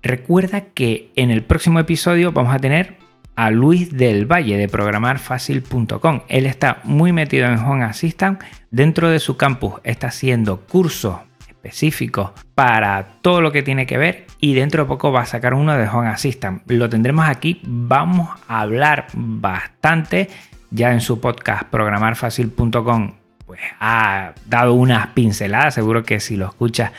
Recuerda 0.03 0.61
que 0.61 1.11
en 1.17 1.31
el 1.31 1.43
próximo 1.43 1.81
episodio 1.81 2.33
vamos 2.33 2.55
a 2.55 2.59
tener 2.59 2.97
a 3.37 3.51
Luis 3.51 3.97
del 3.97 4.27
Valle 4.27 4.57
de 4.57 4.69
programarfacil.com. 4.69 6.23
Él 6.29 6.47
está 6.47 6.79
muy 6.85 7.13
metido 7.13 7.47
en 7.47 7.59
Home 7.59 7.85
Assistant. 7.85 8.43
Dentro 8.71 9.11
de 9.11 9.21
su 9.21 9.37
campus 9.37 9.75
está 9.85 10.09
haciendo 10.09 10.63
cursos 10.63 11.19
específicos 11.49 12.33
para 12.55 13.07
todo 13.21 13.41
lo 13.41 13.53
que 13.53 13.63
tiene 13.63 13.87
que 13.87 13.99
ver 13.99 14.27
y 14.41 14.55
dentro 14.55 14.85
de 14.85 14.89
poco 14.89 15.13
va 15.13 15.21
a 15.21 15.27
sacar 15.27 15.55
uno 15.55 15.77
de 15.77 15.89
Home 15.89 16.09
Assistant. 16.09 16.63
Lo 16.71 16.89
tendremos 16.89 17.29
aquí. 17.29 17.61
Vamos 17.65 18.31
a 18.49 18.61
hablar 18.61 19.07
bastante 19.15 20.29
ya 20.71 20.93
en 20.93 21.01
su 21.01 21.21
podcast 21.21 21.65
programarfacil.com. 21.65 23.13
Pues 23.45 23.61
ha 23.79 24.33
dado 24.47 24.75
unas 24.75 25.09
pinceladas. 25.09 25.75
Seguro 25.75 26.03
que 26.05 26.21
si 26.21 26.37
lo 26.37 26.47
escuchas 26.47 26.93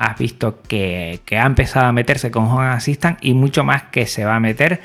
has 0.00 0.16
visto 0.18 0.62
que, 0.62 1.20
ha 1.30 1.44
empezado 1.44 1.86
a 1.86 1.92
meterse 1.92 2.30
con 2.30 2.44
Home 2.44 2.68
Assistant 2.68 3.18
y 3.20 3.34
mucho 3.34 3.64
más 3.64 3.82
que 3.84 4.06
se 4.06 4.24
va 4.24 4.36
a 4.36 4.40
meter 4.40 4.80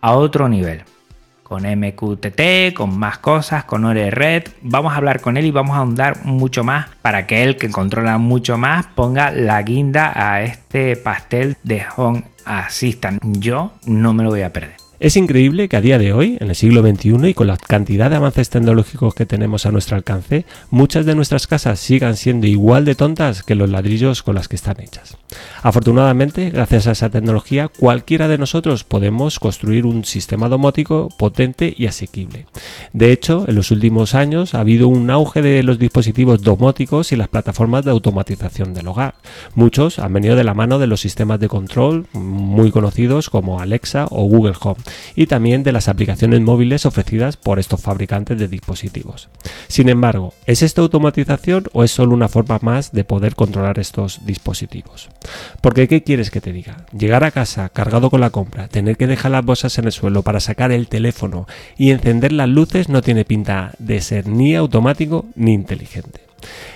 a 0.00 0.12
otro 0.12 0.48
nivel. 0.48 0.82
Con 1.42 1.64
MQTT, 1.64 2.74
con 2.74 2.96
más 2.96 3.18
cosas, 3.18 3.64
con 3.64 3.84
Ore 3.84 4.10
Red. 4.10 4.44
Vamos 4.62 4.92
a 4.92 4.96
hablar 4.96 5.20
con 5.20 5.36
él 5.36 5.46
y 5.46 5.50
vamos 5.50 5.74
a 5.74 5.80
ahondar 5.80 6.24
mucho 6.24 6.62
más 6.62 6.86
para 7.02 7.26
que 7.26 7.42
él, 7.42 7.56
que 7.56 7.70
controla 7.70 8.18
mucho 8.18 8.56
más, 8.56 8.86
ponga 8.86 9.32
la 9.32 9.60
guinda 9.62 10.12
a 10.14 10.42
este 10.42 10.96
pastel 10.96 11.56
de 11.64 11.82
Home 11.96 12.22
Assistant. 12.44 13.20
Yo 13.40 13.72
no 13.84 14.12
me 14.12 14.22
lo 14.22 14.30
voy 14.30 14.42
a 14.42 14.52
perder. 14.52 14.79
Es 15.00 15.16
increíble 15.16 15.70
que 15.70 15.78
a 15.78 15.80
día 15.80 15.98
de 15.98 16.12
hoy, 16.12 16.36
en 16.40 16.50
el 16.50 16.54
siglo 16.54 16.82
XXI 16.82 17.30
y 17.30 17.32
con 17.32 17.46
la 17.46 17.56
cantidad 17.56 18.10
de 18.10 18.16
avances 18.16 18.50
tecnológicos 18.50 19.14
que 19.14 19.24
tenemos 19.24 19.64
a 19.64 19.70
nuestro 19.70 19.96
alcance, 19.96 20.44
muchas 20.68 21.06
de 21.06 21.14
nuestras 21.14 21.46
casas 21.46 21.80
sigan 21.80 22.18
siendo 22.18 22.46
igual 22.46 22.84
de 22.84 22.94
tontas 22.94 23.42
que 23.42 23.54
los 23.54 23.70
ladrillos 23.70 24.22
con 24.22 24.34
las 24.34 24.46
que 24.46 24.56
están 24.56 24.78
hechas. 24.78 25.16
Afortunadamente, 25.62 26.50
gracias 26.50 26.86
a 26.86 26.90
esa 26.90 27.08
tecnología, 27.08 27.68
cualquiera 27.68 28.28
de 28.28 28.36
nosotros 28.36 28.84
podemos 28.84 29.38
construir 29.40 29.86
un 29.86 30.04
sistema 30.04 30.50
domótico 30.50 31.08
potente 31.16 31.72
y 31.74 31.86
asequible. 31.86 32.44
De 32.92 33.10
hecho, 33.10 33.46
en 33.48 33.54
los 33.54 33.70
últimos 33.70 34.14
años 34.14 34.54
ha 34.54 34.60
habido 34.60 34.88
un 34.88 35.08
auge 35.08 35.40
de 35.40 35.62
los 35.62 35.78
dispositivos 35.78 36.42
domóticos 36.42 37.12
y 37.12 37.16
las 37.16 37.28
plataformas 37.28 37.86
de 37.86 37.92
automatización 37.92 38.74
del 38.74 38.88
hogar. 38.88 39.14
Muchos 39.54 39.98
han 39.98 40.12
venido 40.12 40.36
de 40.36 40.44
la 40.44 40.52
mano 40.52 40.78
de 40.78 40.88
los 40.88 41.00
sistemas 41.00 41.40
de 41.40 41.48
control 41.48 42.06
muy 42.12 42.70
conocidos 42.70 43.30
como 43.30 43.60
Alexa 43.60 44.06
o 44.10 44.24
Google 44.24 44.56
Home 44.60 44.89
y 45.14 45.26
también 45.26 45.62
de 45.62 45.72
las 45.72 45.88
aplicaciones 45.88 46.40
móviles 46.40 46.86
ofrecidas 46.86 47.36
por 47.36 47.58
estos 47.58 47.80
fabricantes 47.80 48.38
de 48.38 48.48
dispositivos. 48.48 49.28
Sin 49.68 49.88
embargo, 49.88 50.34
¿es 50.46 50.62
esta 50.62 50.82
automatización 50.82 51.64
o 51.72 51.84
es 51.84 51.90
solo 51.90 52.14
una 52.14 52.28
forma 52.28 52.58
más 52.62 52.92
de 52.92 53.04
poder 53.04 53.34
controlar 53.34 53.78
estos 53.78 54.24
dispositivos? 54.26 55.08
Porque 55.60 55.88
¿qué 55.88 56.02
quieres 56.02 56.30
que 56.30 56.40
te 56.40 56.52
diga? 56.52 56.86
Llegar 56.96 57.24
a 57.24 57.30
casa 57.30 57.68
cargado 57.68 58.10
con 58.10 58.20
la 58.20 58.30
compra, 58.30 58.68
tener 58.68 58.96
que 58.96 59.06
dejar 59.06 59.32
las 59.32 59.44
bolsas 59.44 59.78
en 59.78 59.86
el 59.86 59.92
suelo 59.92 60.22
para 60.22 60.40
sacar 60.40 60.72
el 60.72 60.88
teléfono 60.88 61.46
y 61.76 61.90
encender 61.90 62.32
las 62.32 62.48
luces 62.48 62.88
no 62.88 63.02
tiene 63.02 63.24
pinta 63.24 63.72
de 63.78 64.00
ser 64.00 64.26
ni 64.26 64.54
automático 64.54 65.26
ni 65.34 65.52
inteligente. 65.52 66.29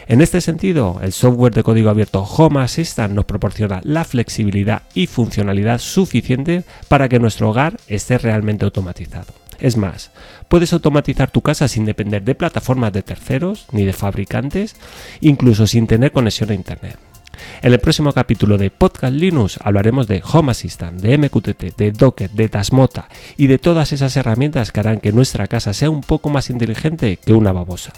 En 0.06 0.20
este 0.20 0.40
sentido, 0.40 1.00
el 1.02 1.12
software 1.12 1.54
de 1.54 1.62
código 1.62 1.90
abierto 1.90 2.22
Home 2.22 2.60
Assistant 2.60 3.14
nos 3.14 3.24
proporciona 3.24 3.80
la 3.84 4.04
flexibilidad 4.04 4.82
y 4.94 5.06
funcionalidad 5.06 5.78
suficiente 5.78 6.64
para 6.88 7.08
que 7.08 7.18
nuestro 7.18 7.50
hogar 7.50 7.78
esté 7.88 8.18
realmente 8.18 8.64
automatizado. 8.64 9.32
Es 9.60 9.76
más, 9.76 10.10
puedes 10.48 10.72
automatizar 10.72 11.30
tu 11.30 11.40
casa 11.40 11.68
sin 11.68 11.84
depender 11.84 12.22
de 12.22 12.34
plataformas 12.34 12.92
de 12.92 13.02
terceros 13.02 13.66
ni 13.72 13.84
de 13.84 13.92
fabricantes, 13.92 14.76
incluso 15.20 15.66
sin 15.66 15.86
tener 15.86 16.12
conexión 16.12 16.50
a 16.50 16.54
Internet. 16.54 16.98
En 17.62 17.72
el 17.72 17.78
próximo 17.78 18.12
capítulo 18.12 18.58
de 18.58 18.70
Podcast 18.70 19.14
Linux 19.14 19.58
hablaremos 19.62 20.06
de 20.06 20.22
Home 20.32 20.52
Assistant, 20.52 21.00
de 21.00 21.18
MQTT, 21.18 21.76
de 21.76 21.92
Docker, 21.92 22.30
de 22.30 22.48
Tasmota 22.48 23.08
y 23.36 23.46
de 23.46 23.58
todas 23.58 23.92
esas 23.92 24.16
herramientas 24.16 24.72
que 24.72 24.80
harán 24.80 25.00
que 25.00 25.12
nuestra 25.12 25.46
casa 25.46 25.72
sea 25.72 25.90
un 25.90 26.02
poco 26.02 26.30
más 26.30 26.50
inteligente 26.50 27.16
que 27.16 27.32
una 27.32 27.52
babosa. 27.52 27.92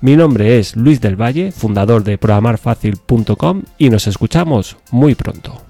Mi 0.00 0.16
nombre 0.16 0.58
es 0.58 0.76
Luis 0.76 1.00
del 1.00 1.20
Valle, 1.20 1.52
fundador 1.52 2.04
de 2.04 2.18
programarfacil.com 2.18 3.62
y 3.78 3.90
nos 3.90 4.06
escuchamos 4.06 4.76
muy 4.90 5.14
pronto. 5.14 5.62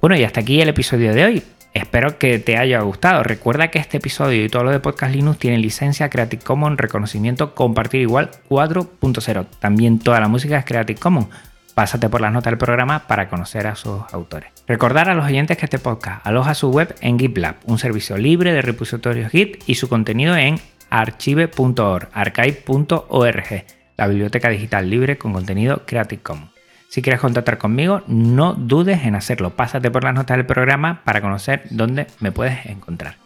Bueno, 0.00 0.16
y 0.16 0.24
hasta 0.24 0.40
aquí 0.40 0.60
el 0.60 0.68
episodio 0.68 1.14
de 1.14 1.24
hoy. 1.24 1.42
Espero 1.74 2.18
que 2.18 2.38
te 2.38 2.58
haya 2.58 2.80
gustado. 2.80 3.22
Recuerda 3.22 3.68
que 3.68 3.78
este 3.78 3.96
episodio 3.96 4.44
y 4.44 4.48
todo 4.48 4.64
lo 4.64 4.70
de 4.70 4.80
Podcast 4.80 5.14
Linux 5.14 5.38
tienen 5.38 5.62
licencia 5.62 6.10
Creative 6.10 6.42
Commons 6.42 6.76
reconocimiento 6.76 7.54
compartir 7.54 8.02
igual 8.02 8.30
4.0. 8.50 9.46
También 9.58 9.98
toda 9.98 10.20
la 10.20 10.28
música 10.28 10.58
es 10.58 10.64
Creative 10.64 11.00
Commons. 11.00 11.28
Pásate 11.74 12.08
por 12.08 12.20
las 12.20 12.32
notas 12.32 12.50
del 12.50 12.58
programa 12.58 13.06
para 13.06 13.28
conocer 13.28 13.66
a 13.66 13.76
sus 13.76 14.02
autores. 14.12 14.50
Recordar 14.66 15.08
a 15.08 15.14
los 15.14 15.24
oyentes 15.24 15.56
que 15.56 15.66
este 15.66 15.78
podcast 15.78 16.26
aloja 16.26 16.54
su 16.54 16.70
web 16.70 16.94
en 17.00 17.18
GitLab, 17.18 17.56
un 17.64 17.78
servicio 17.78 18.18
libre 18.18 18.52
de 18.52 18.60
repositorios 18.60 19.32
Git 19.32 19.62
y 19.66 19.76
su 19.76 19.88
contenido 19.88 20.36
en 20.36 20.60
archive.org, 20.90 22.08
archive.org, 22.12 23.64
la 23.96 24.06
biblioteca 24.06 24.50
digital 24.50 24.90
libre 24.90 25.16
con 25.16 25.32
contenido 25.32 25.86
Creative 25.86 26.22
Commons. 26.22 26.52
Si 26.90 27.00
quieres 27.00 27.22
contactar 27.22 27.56
conmigo, 27.56 28.02
no 28.06 28.52
dudes 28.52 29.04
en 29.04 29.14
hacerlo. 29.14 29.56
Pásate 29.56 29.90
por 29.90 30.04
las 30.04 30.12
notas 30.12 30.36
del 30.36 30.44
programa 30.44 31.00
para 31.04 31.22
conocer 31.22 31.62
dónde 31.70 32.06
me 32.20 32.32
puedes 32.32 32.66
encontrar. 32.66 33.16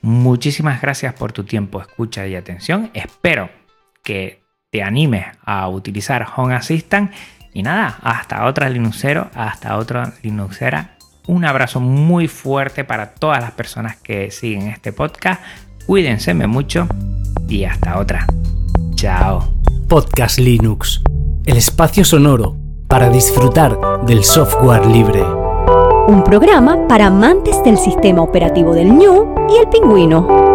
Muchísimas 0.00 0.80
gracias 0.80 1.12
por 1.12 1.32
tu 1.32 1.44
tiempo, 1.44 1.82
escucha 1.82 2.26
y 2.26 2.36
atención. 2.36 2.90
Espero 2.94 3.50
que 4.02 4.42
te 4.70 4.82
animes 4.82 5.26
a 5.44 5.68
utilizar 5.68 6.26
Home 6.34 6.54
Assistant 6.54 7.12
y 7.52 7.62
nada, 7.62 7.98
hasta 8.02 8.46
otra 8.46 8.68
Linuxero, 8.68 9.28
hasta 9.34 9.76
otra 9.76 10.14
Linuxera. 10.22 10.96
Un 11.26 11.44
abrazo 11.44 11.80
muy 11.80 12.28
fuerte 12.28 12.84
para 12.84 13.14
todas 13.14 13.40
las 13.40 13.52
personas 13.52 13.96
que 13.96 14.30
siguen 14.30 14.68
este 14.68 14.92
podcast. 14.92 15.40
Cuídense 15.86 16.34
mucho 16.34 16.88
y 17.48 17.64
hasta 17.64 17.98
otra. 17.98 18.26
Chao. 18.94 19.52
Podcast 19.88 20.38
Linux, 20.38 21.02
el 21.44 21.56
espacio 21.56 22.04
sonoro 22.04 22.56
para 22.88 23.08
disfrutar 23.08 23.78
del 24.06 24.24
software 24.24 24.86
libre. 24.86 25.22
Un 26.08 26.22
programa 26.24 26.86
para 26.88 27.06
amantes 27.06 27.62
del 27.64 27.78
sistema 27.78 28.22
operativo 28.22 28.74
del 28.74 28.92
ñu 28.92 29.34
y 29.48 29.58
el 29.58 29.68
pingüino. 29.68 30.51